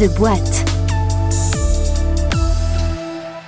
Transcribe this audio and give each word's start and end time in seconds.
The 0.00 0.08
Boîte. 0.08 0.69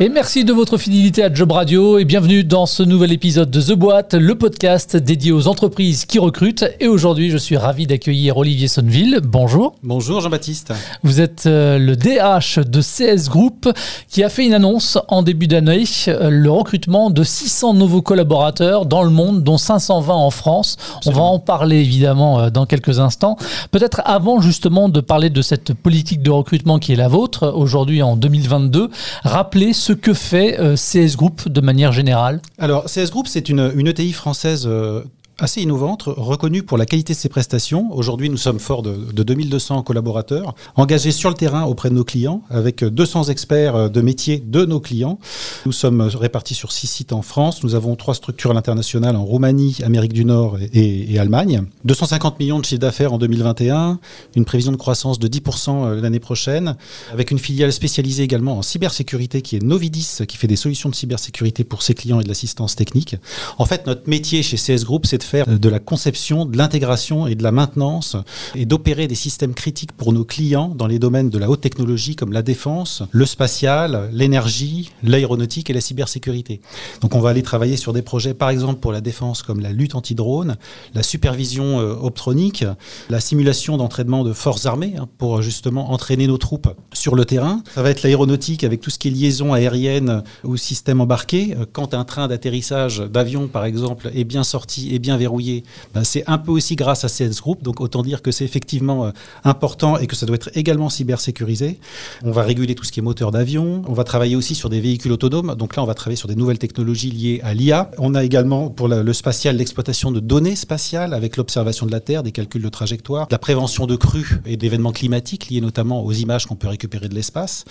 Et 0.02 0.08
merci 0.08 0.44
de 0.44 0.52
votre 0.52 0.78
fidélité 0.78 1.22
à 1.22 1.32
Job 1.32 1.52
Radio 1.52 1.96
et 1.96 2.04
bienvenue 2.04 2.42
dans 2.42 2.66
ce 2.66 2.82
nouvel 2.82 3.12
épisode 3.12 3.52
de 3.52 3.60
The 3.62 3.74
Boîte, 3.74 4.14
le 4.14 4.34
podcast 4.34 4.96
dédié 4.96 5.30
aux 5.30 5.46
entreprises 5.46 6.06
qui 6.06 6.18
recrutent. 6.18 6.64
Et 6.80 6.88
aujourd'hui, 6.88 7.30
je 7.30 7.36
suis 7.36 7.56
ravi 7.56 7.86
d'accueillir 7.86 8.36
Olivier 8.36 8.66
Sonneville. 8.66 9.20
Bonjour. 9.22 9.76
Bonjour 9.84 10.20
Jean-Baptiste. 10.20 10.72
Vous 11.04 11.20
êtes 11.20 11.46
euh, 11.46 11.78
le 11.78 11.94
DH 11.94 12.68
de 12.68 12.80
CS 12.80 13.28
Group 13.28 13.68
qui 14.08 14.24
a 14.24 14.28
fait 14.28 14.44
une 14.44 14.54
annonce 14.54 14.98
en 15.06 15.22
début 15.22 15.46
d'année, 15.46 15.84
euh, 16.08 16.30
le 16.30 16.50
recrutement 16.50 17.10
de 17.10 17.22
600 17.22 17.74
nouveaux 17.74 18.02
collaborateurs 18.02 18.86
dans 18.86 19.04
le 19.04 19.10
monde, 19.10 19.44
dont 19.44 19.56
520 19.56 20.12
en 20.12 20.30
France. 20.30 20.78
On 21.06 21.12
va 21.12 21.22
en 21.22 21.38
parler 21.38 21.76
évidemment 21.76 22.40
euh, 22.40 22.50
dans 22.50 22.66
quelques 22.66 22.98
instants. 22.98 23.36
Peut-être 23.70 24.02
avant 24.04 24.40
justement 24.40 24.88
de 24.88 25.00
parler 25.00 25.30
de 25.30 25.42
cette 25.42 25.74
politique 25.74 26.22
de 26.22 26.30
recrutement 26.32 26.80
qui 26.80 26.92
est 26.92 26.96
la 26.96 27.06
vôtre 27.06 27.52
aujourd'hui 27.54 28.02
en 28.02 28.16
2022, 28.16 28.90
rappelez 29.22 29.72
ce 29.72 29.91
que 29.94 30.14
fait 30.14 30.58
euh, 30.58 30.76
CS 30.76 31.16
Group 31.16 31.48
de 31.48 31.60
manière 31.60 31.92
générale? 31.92 32.40
Alors, 32.58 32.84
CS 32.84 33.10
Group, 33.10 33.26
c'est 33.26 33.48
une, 33.48 33.72
une 33.74 33.88
ETI 33.88 34.12
française 34.12 34.64
euh, 34.66 35.02
assez 35.42 35.60
innovante, 35.60 36.04
reconnue 36.06 36.62
pour 36.62 36.78
la 36.78 36.86
qualité 36.86 37.14
de 37.14 37.18
ses 37.18 37.28
prestations. 37.28 37.92
Aujourd'hui, 37.92 38.30
nous 38.30 38.36
sommes 38.36 38.60
forts 38.60 38.82
de, 38.82 38.94
de 39.12 39.22
2200 39.24 39.82
collaborateurs, 39.82 40.54
engagés 40.76 41.10
sur 41.10 41.30
le 41.30 41.34
terrain 41.34 41.64
auprès 41.64 41.90
de 41.90 41.94
nos 41.94 42.04
clients, 42.04 42.42
avec 42.48 42.84
200 42.84 43.24
experts 43.24 43.90
de 43.90 44.00
métier 44.00 44.40
de 44.44 44.64
nos 44.64 44.78
clients. 44.78 45.18
Nous 45.66 45.72
sommes 45.72 46.00
répartis 46.00 46.54
sur 46.54 46.70
six 46.70 46.86
sites 46.86 47.12
en 47.12 47.22
France. 47.22 47.64
Nous 47.64 47.74
avons 47.74 47.96
trois 47.96 48.14
structures 48.14 48.52
à 48.52 48.54
l'international 48.54 49.16
en 49.16 49.24
Roumanie, 49.24 49.78
Amérique 49.84 50.12
du 50.12 50.24
Nord 50.24 50.58
et, 50.72 51.12
et 51.12 51.18
Allemagne. 51.18 51.64
250 51.84 52.38
millions 52.38 52.60
de 52.60 52.64
chiffre 52.64 52.80
d'affaires 52.80 53.12
en 53.12 53.18
2021, 53.18 53.98
une 54.36 54.44
prévision 54.44 54.70
de 54.70 54.76
croissance 54.76 55.18
de 55.18 55.26
10% 55.26 56.00
l'année 56.00 56.20
prochaine, 56.20 56.76
avec 57.12 57.32
une 57.32 57.40
filiale 57.40 57.72
spécialisée 57.72 58.22
également 58.22 58.58
en 58.58 58.62
cybersécurité 58.62 59.42
qui 59.42 59.56
est 59.56 59.62
Novidis, 59.62 60.18
qui 60.28 60.36
fait 60.36 60.46
des 60.46 60.56
solutions 60.56 60.88
de 60.88 60.94
cybersécurité 60.94 61.64
pour 61.64 61.82
ses 61.82 61.94
clients 61.94 62.20
et 62.20 62.22
de 62.22 62.28
l'assistance 62.28 62.76
technique. 62.76 63.16
En 63.58 63.64
fait, 63.64 63.88
notre 63.88 64.08
métier 64.08 64.44
chez 64.44 64.56
CS 64.56 64.84
Group, 64.84 65.06
c'est 65.06 65.18
de 65.18 65.31
de 65.32 65.68
la 65.68 65.78
conception, 65.78 66.44
de 66.44 66.56
l'intégration 66.56 67.26
et 67.26 67.34
de 67.34 67.42
la 67.42 67.52
maintenance 67.52 68.16
et 68.54 68.66
d'opérer 68.66 69.08
des 69.08 69.14
systèmes 69.14 69.54
critiques 69.54 69.92
pour 69.92 70.12
nos 70.12 70.24
clients 70.24 70.68
dans 70.68 70.86
les 70.86 70.98
domaines 70.98 71.30
de 71.30 71.38
la 71.38 71.50
haute 71.50 71.60
technologie 71.60 72.16
comme 72.16 72.32
la 72.32 72.42
défense, 72.42 73.02
le 73.10 73.26
spatial, 73.26 74.10
l'énergie, 74.12 74.90
l'aéronautique 75.02 75.70
et 75.70 75.72
la 75.72 75.80
cybersécurité. 75.80 76.60
Donc 77.00 77.14
on 77.14 77.20
va 77.20 77.30
aller 77.30 77.42
travailler 77.42 77.76
sur 77.76 77.92
des 77.92 78.02
projets 78.02 78.34
par 78.34 78.50
exemple 78.50 78.80
pour 78.80 78.92
la 78.92 79.00
défense 79.00 79.42
comme 79.42 79.60
la 79.60 79.72
lutte 79.72 79.94
anti-drone, 79.94 80.56
la 80.94 81.02
supervision 81.02 81.80
euh, 81.80 81.94
optronique, 81.94 82.64
la 83.08 83.20
simulation 83.20 83.76
d'entraînement 83.76 84.24
de 84.24 84.32
forces 84.32 84.66
armées 84.66 84.94
hein, 84.98 85.08
pour 85.18 85.42
justement 85.42 85.92
entraîner 85.92 86.26
nos 86.26 86.38
troupes 86.38 86.68
sur 86.92 87.14
le 87.14 87.24
terrain. 87.24 87.62
Ça 87.74 87.82
va 87.82 87.90
être 87.90 88.02
l'aéronautique 88.02 88.64
avec 88.64 88.80
tout 88.80 88.90
ce 88.90 88.98
qui 88.98 89.08
est 89.08 89.10
liaison 89.10 89.52
aérienne 89.52 90.22
ou 90.44 90.56
système 90.56 91.00
embarqué. 91.00 91.54
Quand 91.72 91.94
un 91.94 92.04
train 92.04 92.28
d'atterrissage 92.28 92.98
d'avion 92.98 93.48
par 93.48 93.64
exemple 93.64 94.10
est 94.14 94.24
bien 94.24 94.44
sorti 94.44 94.94
et 94.94 94.98
bien 94.98 95.11
verrouillé, 95.16 95.64
ben 95.94 96.04
c'est 96.04 96.24
un 96.26 96.38
peu 96.38 96.50
aussi 96.50 96.76
grâce 96.76 97.04
à 97.04 97.08
CS 97.08 97.40
Group. 97.40 97.62
Donc 97.62 97.80
autant 97.80 98.02
dire 98.02 98.22
que 98.22 98.30
c'est 98.30 98.44
effectivement 98.44 99.06
euh, 99.06 99.10
important 99.44 99.98
et 99.98 100.06
que 100.06 100.16
ça 100.16 100.26
doit 100.26 100.36
être 100.36 100.50
également 100.54 100.88
cybersécurisé. 100.88 101.78
On 102.22 102.30
va 102.30 102.42
réguler 102.42 102.74
tout 102.74 102.84
ce 102.84 102.92
qui 102.92 103.00
est 103.00 103.02
moteur 103.02 103.30
d'avion. 103.30 103.82
On 103.86 103.92
va 103.92 104.04
travailler 104.04 104.36
aussi 104.36 104.54
sur 104.54 104.68
des 104.68 104.80
véhicules 104.80 105.12
autonomes. 105.12 105.54
Donc 105.56 105.76
là, 105.76 105.82
on 105.82 105.86
va 105.86 105.94
travailler 105.94 106.16
sur 106.16 106.28
des 106.28 106.36
nouvelles 106.36 106.58
technologies 106.58 107.10
liées 107.10 107.40
à 107.42 107.54
l'IA. 107.54 107.90
On 107.98 108.14
a 108.14 108.24
également 108.24 108.70
pour 108.70 108.88
le 108.88 109.12
spatial 109.12 109.56
l'exploitation 109.56 110.12
de 110.12 110.20
données 110.20 110.56
spatiales 110.56 111.14
avec 111.14 111.36
l'observation 111.36 111.86
de 111.86 111.92
la 111.92 112.00
Terre, 112.00 112.22
des 112.22 112.32
calculs 112.32 112.62
de 112.62 112.68
trajectoire, 112.68 113.26
la 113.30 113.38
prévention 113.38 113.86
de 113.86 113.96
crues 113.96 114.40
et 114.46 114.56
d'événements 114.56 114.92
climatiques 114.92 115.48
liés 115.48 115.60
notamment 115.60 116.04
aux 116.04 116.12
images 116.12 116.46
qu'on 116.46 116.56
peut 116.56 116.68
récupérer 116.68 117.08
de 117.08 117.14
l'espace. 117.14 117.64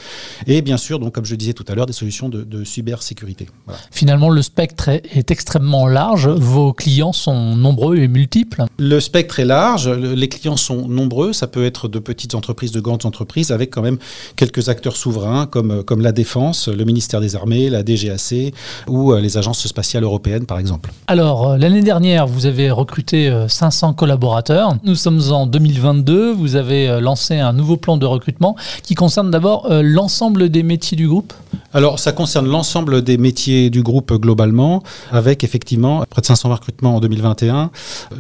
Et 0.47 0.62
bien 0.62 0.78
sûr, 0.78 1.00
donc 1.00 1.14
comme 1.14 1.25
je 1.25 1.36
disais 1.36 1.53
tout 1.53 1.66
à 1.68 1.75
l'heure, 1.75 1.85
des 1.85 1.94
solutions 1.94 2.29
de, 2.29 2.44
de 2.44 2.63
cybersécurité. 2.63 3.47
Finalement, 3.91 4.29
le 4.29 4.41
spectre 4.41 4.90
est 4.90 5.31
extrêmement 5.31 5.88
large. 5.88 6.28
Vos 6.28 6.73
clients 6.73 7.13
sont 7.13 7.31
nombreux 7.34 7.97
et 7.97 8.08
multiples. 8.08 8.66
Le 8.78 9.00
spectre 9.00 9.40
est 9.40 9.46
large, 9.46 9.90
les 9.90 10.28
clients 10.28 10.58
sont 10.58 10.88
nombreux, 10.88 11.34
ça 11.34 11.47
peut 11.47 11.66
être 11.66 11.88
de 11.88 12.00
petites 12.00 12.36
entreprises, 12.36 12.72
de 12.72 12.80
grandes 12.80 13.06
entreprises, 13.06 13.52
avec 13.52 13.72
quand 13.72 13.81
même 13.81 13.97
quelques 14.36 14.69
acteurs 14.69 14.96
souverains 14.96 15.46
comme, 15.46 15.84
comme 15.84 16.02
la 16.02 16.12
Défense, 16.12 16.68
le 16.68 16.84
ministère 16.86 17.22
des 17.22 17.36
Armées, 17.36 17.70
la 17.70 17.84
DGAC 17.84 18.53
ou 18.88 19.14
les 19.16 19.38
agences 19.38 19.68
spatiales 19.68 20.03
européennes 20.03 20.46
par 20.46 20.59
exemple. 20.59 20.91
Alors, 21.08 21.58
l'année 21.58 21.81
dernière, 21.81 22.28
vous 22.28 22.46
avez 22.46 22.72
recruté 22.72 23.31
500 23.47 23.94
collaborateurs. 23.94 24.75
Nous 24.84 24.96
sommes 24.96 25.22
en 25.31 25.46
2022, 25.46 26.31
vous 26.31 26.56
avez 26.56 27.00
lancé 27.02 27.40
un 27.40 27.53
nouveau 27.53 27.78
plan 27.78 27.97
de 27.97 28.06
recrutement 28.06 28.56
qui 28.84 28.96
concerne 28.96 29.31
d'abord 29.31 29.68
l'ensemble 29.70 30.50
des 30.50 30.64
métiers 30.64 30.97
du 30.97 31.08
groupe. 31.08 31.34
Alors, 31.74 32.00
ça 32.00 32.12
concerne 32.12 32.47
l'ensemble 32.47 33.02
des 33.02 33.18
métiers 33.18 33.70
du 33.70 33.81
groupe 33.81 34.14
globalement, 34.14 34.84
avec 35.12 35.44
effectivement 35.44 36.03
près 36.09 36.22
de 36.22 36.25
500 36.25 36.50
recrutements 36.50 36.96
en 36.96 37.00
2021. 37.22 37.72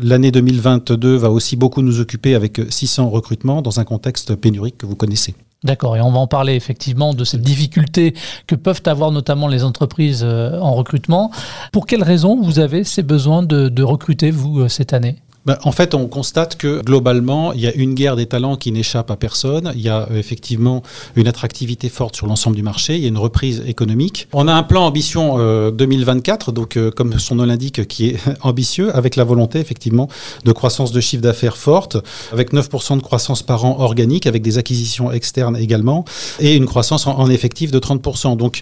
L'année 0.03 0.31
2022 0.31 1.15
va 1.15 1.29
aussi 1.29 1.55
beaucoup 1.55 1.81
nous 1.81 1.99
occuper 1.99 2.35
avec 2.35 2.61
600 2.69 3.09
recrutements 3.09 3.61
dans 3.61 3.79
un 3.79 3.83
contexte 3.83 4.35
pénurique 4.35 4.77
que 4.77 4.85
vous 4.85 4.95
connaissez. 4.95 5.35
D'accord, 5.63 5.95
et 5.95 6.01
on 6.01 6.11
va 6.11 6.17
en 6.17 6.27
parler 6.27 6.55
effectivement 6.55 7.13
de 7.13 7.23
ces 7.23 7.37
difficultés 7.37 8.15
que 8.47 8.55
peuvent 8.55 8.81
avoir 8.85 9.11
notamment 9.11 9.47
les 9.47 9.63
entreprises 9.63 10.23
en 10.23 10.73
recrutement. 10.73 11.31
Pour 11.71 11.85
quelles 11.85 12.03
raisons 12.03 12.41
vous 12.41 12.57
avez 12.57 12.83
ces 12.83 13.03
besoins 13.03 13.43
de, 13.43 13.69
de 13.69 13.83
recruter, 13.83 14.31
vous, 14.31 14.67
cette 14.69 14.93
année? 14.93 15.17
Ben, 15.45 15.57
en 15.63 15.71
fait, 15.71 15.95
on 15.95 16.07
constate 16.07 16.55
que 16.55 16.81
globalement, 16.83 17.51
il 17.53 17.61
y 17.61 17.67
a 17.67 17.73
une 17.73 17.95
guerre 17.95 18.15
des 18.15 18.27
talents 18.27 18.57
qui 18.57 18.71
n'échappe 18.71 19.09
à 19.09 19.15
personne. 19.15 19.71
Il 19.75 19.81
y 19.81 19.89
a 19.89 20.07
euh, 20.11 20.19
effectivement 20.19 20.83
une 21.15 21.27
attractivité 21.27 21.89
forte 21.89 22.15
sur 22.15 22.27
l'ensemble 22.27 22.55
du 22.55 22.61
marché. 22.61 22.95
Il 22.95 23.01
y 23.01 23.05
a 23.05 23.07
une 23.07 23.17
reprise 23.17 23.63
économique. 23.65 24.27
On 24.33 24.47
a 24.47 24.53
un 24.53 24.61
plan 24.61 24.85
ambition 24.85 25.37
euh, 25.39 25.71
2024, 25.71 26.51
donc 26.51 26.77
euh, 26.77 26.91
comme 26.91 27.17
son 27.17 27.35
nom 27.35 27.45
l'indique, 27.45 27.87
qui 27.87 28.09
est 28.09 28.17
ambitieux, 28.41 28.95
avec 28.95 29.15
la 29.15 29.23
volonté 29.23 29.59
effectivement 29.59 30.09
de 30.45 30.51
croissance 30.51 30.91
de 30.91 30.99
chiffre 30.99 31.23
d'affaires 31.23 31.57
forte, 31.57 31.97
avec 32.31 32.53
9% 32.53 32.97
de 32.97 33.01
croissance 33.01 33.41
par 33.41 33.65
an 33.65 33.79
organique, 33.79 34.27
avec 34.27 34.43
des 34.43 34.59
acquisitions 34.59 35.11
externes 35.11 35.57
également, 35.57 36.05
et 36.39 36.55
une 36.55 36.67
croissance 36.67 37.07
en, 37.07 37.17
en 37.17 37.29
effectif 37.31 37.71
de 37.71 37.79
30%. 37.79 38.37
Donc 38.37 38.61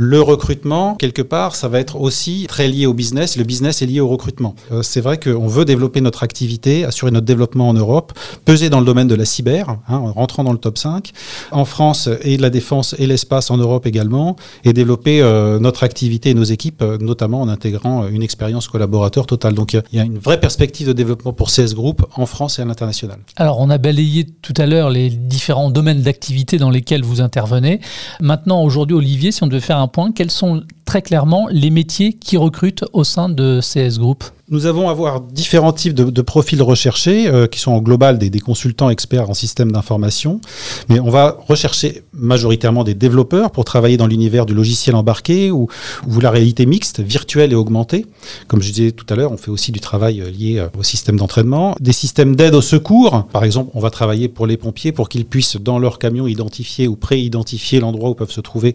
le 0.00 0.22
recrutement, 0.22 0.94
quelque 0.94 1.22
part, 1.22 1.56
ça 1.56 1.66
va 1.66 1.80
être 1.80 2.00
aussi 2.00 2.46
très 2.48 2.68
lié 2.68 2.86
au 2.86 2.94
business. 2.94 3.36
Le 3.36 3.42
business 3.42 3.82
est 3.82 3.86
lié 3.86 3.98
au 3.98 4.06
recrutement. 4.06 4.54
Euh, 4.70 4.82
c'est 4.82 5.00
vrai 5.00 5.18
qu'on 5.18 5.48
veut 5.48 5.64
développer 5.64 6.00
notre 6.00 6.22
activité, 6.22 6.84
assurer 6.84 7.10
notre 7.10 7.26
développement 7.26 7.68
en 7.68 7.74
Europe, 7.74 8.12
peser 8.44 8.70
dans 8.70 8.78
le 8.78 8.86
domaine 8.86 9.08
de 9.08 9.16
la 9.16 9.24
cyber, 9.24 9.70
hein, 9.70 9.78
en 9.88 10.12
rentrant 10.12 10.44
dans 10.44 10.52
le 10.52 10.58
top 10.58 10.78
5, 10.78 11.10
en 11.50 11.64
France 11.64 12.08
et 12.22 12.36
la 12.36 12.48
défense 12.48 12.94
et 13.00 13.08
l'espace 13.08 13.50
en 13.50 13.56
Europe 13.56 13.86
également, 13.86 14.36
et 14.62 14.72
développer 14.72 15.20
euh, 15.20 15.58
notre 15.58 15.82
activité 15.82 16.30
et 16.30 16.34
nos 16.34 16.44
équipes, 16.44 16.82
euh, 16.82 16.96
notamment 16.98 17.40
en 17.40 17.48
intégrant 17.48 18.06
une 18.06 18.22
expérience 18.22 18.68
collaborateur 18.68 19.26
totale. 19.26 19.54
Donc 19.54 19.72
il 19.72 19.82
y 19.90 19.98
a 19.98 20.04
une 20.04 20.18
vraie 20.18 20.38
perspective 20.38 20.86
de 20.86 20.92
développement 20.92 21.32
pour 21.32 21.50
CS 21.50 21.74
Group 21.74 22.06
en 22.14 22.26
France 22.26 22.60
et 22.60 22.62
à 22.62 22.64
l'international. 22.64 23.18
Alors 23.34 23.58
on 23.58 23.68
a 23.68 23.78
balayé 23.78 24.26
tout 24.42 24.54
à 24.58 24.66
l'heure 24.66 24.90
les 24.90 25.10
différents 25.10 25.72
domaines 25.72 26.02
d'activité 26.02 26.56
dans 26.56 26.70
lesquels 26.70 27.02
vous 27.02 27.20
intervenez. 27.20 27.80
Maintenant, 28.20 28.62
aujourd'hui, 28.62 28.94
Olivier, 28.94 29.32
si 29.32 29.42
on 29.42 29.48
devait 29.48 29.58
faire 29.58 29.78
un 29.78 29.87
point, 29.88 30.12
quels 30.12 30.30
sont 30.30 30.64
très 30.88 31.02
clairement 31.02 31.48
les 31.50 31.68
métiers 31.68 32.14
qui 32.14 32.38
recrutent 32.38 32.86
au 32.94 33.04
sein 33.04 33.28
de 33.28 33.60
CS 33.60 33.98
Group 33.98 34.24
nous 34.50 34.64
avons 34.64 34.88
à 34.88 34.94
voir 34.94 35.20
différents 35.20 35.74
types 35.74 35.92
de, 35.92 36.22
profils 36.22 36.62
recherchés 36.62 37.28
euh, 37.28 37.46
qui 37.46 37.58
sont 37.58 37.72
en 37.72 37.80
global 37.80 38.18
des, 38.18 38.30
des, 38.30 38.40
consultants 38.40 38.88
experts 38.88 39.28
en 39.28 39.34
système 39.34 39.70
d'information, 39.70 40.40
mais 40.88 41.00
on 41.00 41.10
va 41.10 41.36
rechercher 41.46 42.02
majoritairement 42.14 42.82
des 42.82 42.94
développeurs 42.94 43.50
pour 43.50 43.66
travailler 43.66 43.98
dans 43.98 44.06
l'univers 44.06 44.46
du 44.46 44.54
logiciel 44.54 44.96
embarqué 44.96 45.50
ou, 45.50 45.68
ou, 46.08 46.20
la 46.20 46.30
réalité 46.30 46.64
mixte, 46.64 47.00
virtuelle 47.00 47.52
et 47.52 47.54
augmentée. 47.54 48.06
Comme 48.46 48.62
je 48.62 48.72
disais 48.72 48.92
tout 48.92 49.04
à 49.10 49.16
l'heure, 49.16 49.32
on 49.32 49.36
fait 49.36 49.50
aussi 49.50 49.70
du 49.70 49.80
travail 49.80 50.22
euh, 50.22 50.30
lié 50.30 50.58
euh, 50.58 50.68
au 50.78 50.82
système 50.82 51.18
d'entraînement, 51.18 51.74
des 51.78 51.92
systèmes 51.92 52.34
d'aide 52.34 52.54
au 52.54 52.62
secours. 52.62 53.26
Par 53.30 53.44
exemple, 53.44 53.70
on 53.74 53.80
va 53.80 53.90
travailler 53.90 54.28
pour 54.28 54.46
les 54.46 54.56
pompiers 54.56 54.92
pour 54.92 55.10
qu'ils 55.10 55.26
puissent 55.26 55.56
dans 55.56 55.78
leur 55.78 55.98
camion 55.98 56.26
identifier 56.26 56.88
ou 56.88 56.96
pré-identifier 56.96 57.80
l'endroit 57.80 58.08
où 58.08 58.14
peuvent 58.14 58.30
se 58.30 58.40
trouver 58.40 58.74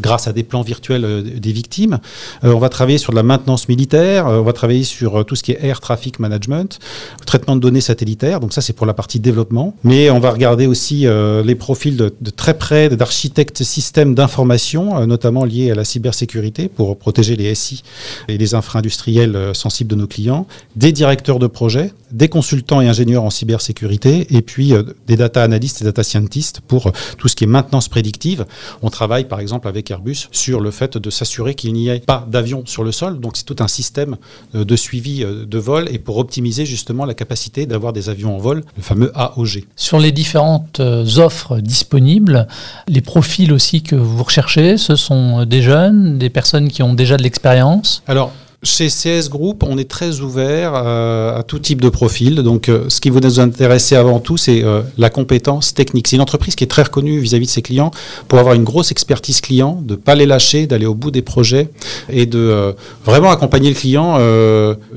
grâce 0.00 0.28
à 0.28 0.34
des 0.34 0.42
plans 0.42 0.62
virtuels 0.62 1.24
des 1.40 1.52
victimes. 1.54 1.98
Euh, 2.44 2.52
on 2.52 2.58
va 2.58 2.68
travailler 2.68 2.98
sur 2.98 3.12
de 3.12 3.16
la 3.16 3.22
maintenance 3.22 3.68
militaire, 3.68 4.26
on 4.26 4.42
va 4.42 4.52
travailler 4.52 4.84
sur 4.84 5.24
tout 5.24 5.36
ce 5.36 5.42
qui 5.42 5.52
est 5.52 5.64
air 5.64 5.80
traffic 5.80 6.18
management, 6.18 6.78
traitement 7.24 7.56
de 7.56 7.60
données 7.60 7.80
satellitaires. 7.80 8.40
Donc 8.40 8.52
ça, 8.52 8.60
c'est 8.60 8.72
pour 8.74 8.86
la 8.86 8.94
partie 8.94 9.20
développement. 9.20 9.74
Mais 9.84 10.10
on 10.10 10.20
va 10.20 10.30
regarder 10.30 10.66
aussi 10.66 11.06
euh, 11.06 11.42
les 11.42 11.54
profils 11.54 11.96
de, 11.96 12.12
très 12.34 12.54
près 12.54 12.88
d'architectes 12.88 13.62
systèmes 13.62 14.14
d'information, 14.14 14.98
euh, 14.98 15.06
notamment 15.06 15.44
liés 15.44 15.70
à 15.70 15.74
la 15.74 15.84
cybersécurité 15.84 16.68
pour 16.68 16.98
protéger 16.98 17.36
les 17.36 17.54
SI 17.54 17.82
et 18.28 18.38
les 18.38 18.54
infra-industriels 18.54 19.36
euh, 19.36 19.54
sensibles 19.54 19.90
de 19.90 19.96
nos 19.96 20.06
clients, 20.06 20.46
des 20.76 20.92
directeurs 20.92 21.38
de 21.38 21.46
projet, 21.46 21.92
des 22.14 22.28
consultants 22.28 22.80
et 22.80 22.88
ingénieurs 22.88 23.24
en 23.24 23.30
cybersécurité, 23.30 24.26
et 24.34 24.40
puis 24.40 24.72
euh, 24.72 24.84
des 25.06 25.16
data 25.16 25.42
analystes 25.42 25.82
et 25.82 25.84
data 25.84 26.02
scientists 26.02 26.60
pour 26.60 26.92
tout 27.18 27.28
ce 27.28 27.36
qui 27.36 27.44
est 27.44 27.48
maintenance 27.48 27.88
prédictive. 27.88 28.46
On 28.82 28.90
travaille 28.90 29.24
par 29.24 29.40
exemple 29.40 29.68
avec 29.68 29.90
Airbus 29.90 30.28
sur 30.30 30.60
le 30.60 30.70
fait 30.70 30.96
de 30.96 31.10
s'assurer 31.10 31.43
s'assurer 31.44 31.54
qu'il 31.54 31.72
n'y 31.74 31.88
ait 31.88 32.00
pas 32.00 32.26
d'avion 32.28 32.62
sur 32.66 32.84
le 32.84 32.92
sol. 32.92 33.20
Donc 33.20 33.36
c'est 33.36 33.44
tout 33.44 33.56
un 33.60 33.68
système 33.68 34.16
de 34.54 34.76
suivi 34.76 35.24
de 35.24 35.58
vol 35.58 35.88
et 35.90 35.98
pour 35.98 36.16
optimiser 36.18 36.66
justement 36.66 37.04
la 37.04 37.14
capacité 37.14 37.66
d'avoir 37.66 37.92
des 37.92 38.08
avions 38.08 38.34
en 38.36 38.38
vol, 38.38 38.64
le 38.76 38.82
fameux 38.82 39.12
AOG. 39.14 39.64
Sur 39.76 39.98
les 39.98 40.12
différentes 40.12 40.80
offres 40.80 41.58
disponibles, 41.60 42.46
les 42.88 43.00
profils 43.00 43.52
aussi 43.52 43.82
que 43.82 43.96
vous 43.96 44.22
recherchez, 44.22 44.78
ce 44.78 44.96
sont 44.96 45.44
des 45.44 45.62
jeunes, 45.62 46.18
des 46.18 46.30
personnes 46.30 46.68
qui 46.68 46.82
ont 46.82 46.94
déjà 46.94 47.16
de 47.16 47.22
l'expérience? 47.22 48.02
Alors, 48.06 48.32
chez 48.64 48.88
CS 48.88 49.28
Group, 49.28 49.62
on 49.66 49.78
est 49.78 49.88
très 49.88 50.20
ouvert 50.20 50.72
euh, 50.74 51.38
à 51.38 51.42
tout 51.42 51.58
type 51.58 51.80
de 51.80 51.88
profil. 51.88 52.36
Donc, 52.36 52.68
euh, 52.68 52.86
ce 52.88 53.00
qui 53.00 53.10
vous 53.10 53.20
nous 53.20 53.38
intéresser 53.38 53.94
avant 53.94 54.18
tout, 54.18 54.36
c'est 54.36 54.64
euh, 54.64 54.80
la 54.98 55.10
compétence 55.10 55.74
technique. 55.74 56.08
C'est 56.08 56.16
une 56.16 56.22
entreprise 56.22 56.54
qui 56.54 56.64
est 56.64 56.68
très 56.68 56.82
reconnue 56.82 57.18
vis-à-vis 57.20 57.46
de 57.46 57.50
ses 57.50 57.62
clients 57.62 57.90
pour 58.26 58.38
avoir 58.38 58.54
une 58.54 58.64
grosse 58.64 58.90
expertise 58.90 59.40
client, 59.40 59.80
de 59.84 59.94
pas 59.94 60.14
les 60.14 60.26
lâcher, 60.26 60.66
d'aller 60.66 60.86
au 60.86 60.94
bout 60.94 61.10
des 61.10 61.22
projets 61.22 61.68
et 62.08 62.26
de 62.26 62.74
vraiment 63.04 63.30
accompagner 63.30 63.68
le 63.68 63.74
client 63.74 64.18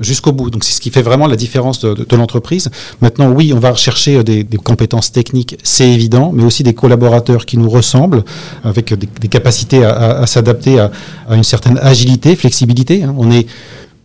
jusqu'au 0.00 0.32
bout. 0.32 0.50
Donc, 0.50 0.64
c'est 0.64 0.72
ce 0.72 0.80
qui 0.80 0.90
fait 0.90 1.02
vraiment 1.02 1.26
la 1.26 1.36
différence 1.36 1.80
de, 1.80 2.16
l'entreprise. 2.16 2.68
Maintenant, 3.00 3.30
oui, 3.30 3.52
on 3.54 3.60
va 3.60 3.70
rechercher 3.70 4.24
des, 4.24 4.44
compétences 4.64 5.12
techniques, 5.12 5.56
c'est 5.62 5.88
évident, 5.88 6.32
mais 6.34 6.42
aussi 6.42 6.62
des 6.62 6.74
collaborateurs 6.74 7.46
qui 7.46 7.58
nous 7.58 7.70
ressemblent, 7.70 8.24
avec 8.64 8.92
des, 8.94 9.28
capacités 9.28 9.84
à, 9.84 10.26
s'adapter 10.26 10.80
à, 10.80 10.90
une 11.30 11.44
certaine 11.44 11.78
agilité, 11.78 12.34
flexibilité. 12.34 13.04
Hein. 13.04 13.14
On 13.16 13.30
est 13.30 13.46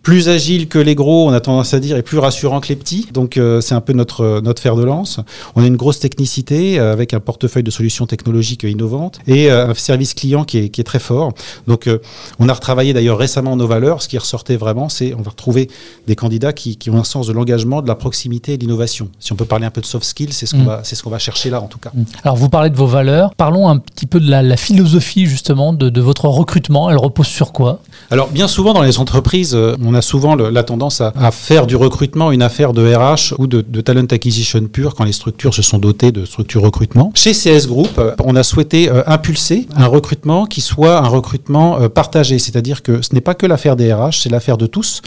plus 0.03 0.27
agile 0.27 0.67
que 0.67 0.77
les 0.77 0.95
gros, 0.95 1.29
on 1.29 1.33
a 1.33 1.39
tendance 1.39 1.73
à 1.73 1.79
dire, 1.79 1.95
et 1.95 2.03
plus 2.03 2.17
rassurant 2.17 2.59
que 2.59 2.67
les 2.67 2.75
petits. 2.75 3.07
Donc 3.13 3.38
euh, 3.38 3.61
c'est 3.61 3.73
un 3.73 3.79
peu 3.79 3.94
notre, 3.94 4.41
notre 4.41 4.61
fer 4.61 4.75
de 4.75 4.83
lance. 4.83 5.21
On 5.55 5.63
a 5.63 5.65
une 5.65 5.77
grosse 5.77 6.00
technicité 6.00 6.77
euh, 6.77 6.91
avec 6.91 7.13
un 7.13 7.21
portefeuille 7.21 7.63
de 7.63 7.71
solutions 7.71 8.05
technologiques 8.05 8.63
innovantes 8.63 9.19
et 9.27 9.50
euh, 9.50 9.69
un 9.69 9.73
service 9.73 10.13
client 10.13 10.44
qui 10.44 10.57
est, 10.57 10.69
qui 10.69 10.81
est 10.81 10.83
très 10.83 11.00
fort. 11.00 11.31
Donc 11.67 11.89
on 12.38 12.50
a 12.50 12.53
retravaillé 12.53 12.91
d'ailleurs 12.91 13.17
récemment 13.17 13.55
nos 13.55 13.65
valeurs. 13.65 14.01
Ce 14.01 14.09
qui 14.09 14.17
ressortait 14.17 14.57
vraiment, 14.57 14.89
c'est 14.89 15.13
on 15.13 15.21
va 15.21 15.31
retrouver 15.31 15.69
des 16.06 16.17
candidats 16.17 16.51
qui, 16.51 16.75
qui, 16.75 16.89
ont 16.89 16.97
un 16.97 17.06
sens 17.06 17.27
de 17.27 17.33
l'engagement, 17.33 17.81
de 17.81 17.88
la 17.88 17.95
proximité 17.95 18.53
et 18.53 18.57
de 18.57 18.63
l'innovation. 18.63 19.07
Si 19.19 19.31
on 19.31 19.38
peut 19.38 19.45
parler 19.45 19.65
un 19.65 19.71
peu 19.71 19.79
de 19.79 19.85
soft 19.85 20.03
skills, 20.03 20.33
c'est 20.33 20.45
ce 20.45 20.56
qu'on 20.56 20.63
mm. 20.63 20.67
va, 20.67 20.81
c'est 20.83 20.95
ce 20.95 21.03
qu'on 21.03 21.09
va 21.09 21.19
chercher 21.19 21.49
là 21.49 21.61
en 21.61 21.67
tout 21.67 21.79
cas. 21.79 21.91
Mm. 21.94 22.03
Alors 22.23 22.35
vous 22.35 22.49
parlez 22.49 22.69
de 22.69 22.75
vos 22.75 22.88
valeurs. 22.88 23.33
Parlons 23.35 23.69
un 23.69 23.77
petit 23.77 24.06
peu 24.06 24.19
de 24.19 24.29
la, 24.29 24.41
la 24.41 24.57
philosophie 24.57 25.27
justement 25.27 25.71
de, 25.71 25.89
de, 25.89 26.01
votre 26.01 26.25
recrutement. 26.25 26.89
Elle 26.89 26.97
repose 26.97 27.27
sur 27.27 27.53
quoi? 27.53 27.79
Alors 28.11 28.29
bien 28.29 28.49
souvent 28.49 28.73
dans 28.73 28.81
les 28.81 28.99
entreprises, 28.99 29.56
on 29.56 29.93
on 29.94 29.95
a 29.95 30.01
souvent 30.01 30.36
la 30.36 30.63
tendance 30.63 31.01
à, 31.01 31.31
faire 31.31 31.68
du 31.68 31.75
recrutement 31.75 32.31
une 32.31 32.42
affaire 32.42 32.74
de 32.74 32.95
RH 32.95 33.36
ou 33.38 33.45
de, 33.45 33.62
talent 33.81 34.06
acquisition 34.10 34.60
pure 34.66 34.95
quand 34.95 35.04
les 35.04 35.12
structures 35.12 35.54
se 35.54 35.62
sont 35.62 35.78
dotées 35.78 36.12
de 36.12 36.25
structures 36.25 36.63
recrutement. 36.63 37.12
Chez 37.13 37.34
CS 37.34 37.68
Group, 37.68 37.90
euh, 38.00 38.16
on 38.24 38.36
a 38.36 38.44
souhaité 38.44 38.90
euh, 38.90 39.04
impulser 39.06 39.68
un 39.75 39.86
recrutement 39.86 40.45
qui 40.45 40.62
soit 40.62 40.98
un 40.98 41.07
recrutement 41.07 41.80
euh, 41.80 41.90
partagé, 41.90 42.40
c'est-à-dire 42.40 42.81
que 42.81 43.01
ce 43.04 43.13
n'est 43.13 43.22
pas 43.22 43.36
que 43.36 43.45
l'affaire 43.45 43.75
des 43.75 43.94
RH, 43.94 44.22
c'est 44.24 44.30
l'affaire 44.30 44.57
de 44.57 44.66
tous. 44.66 45.01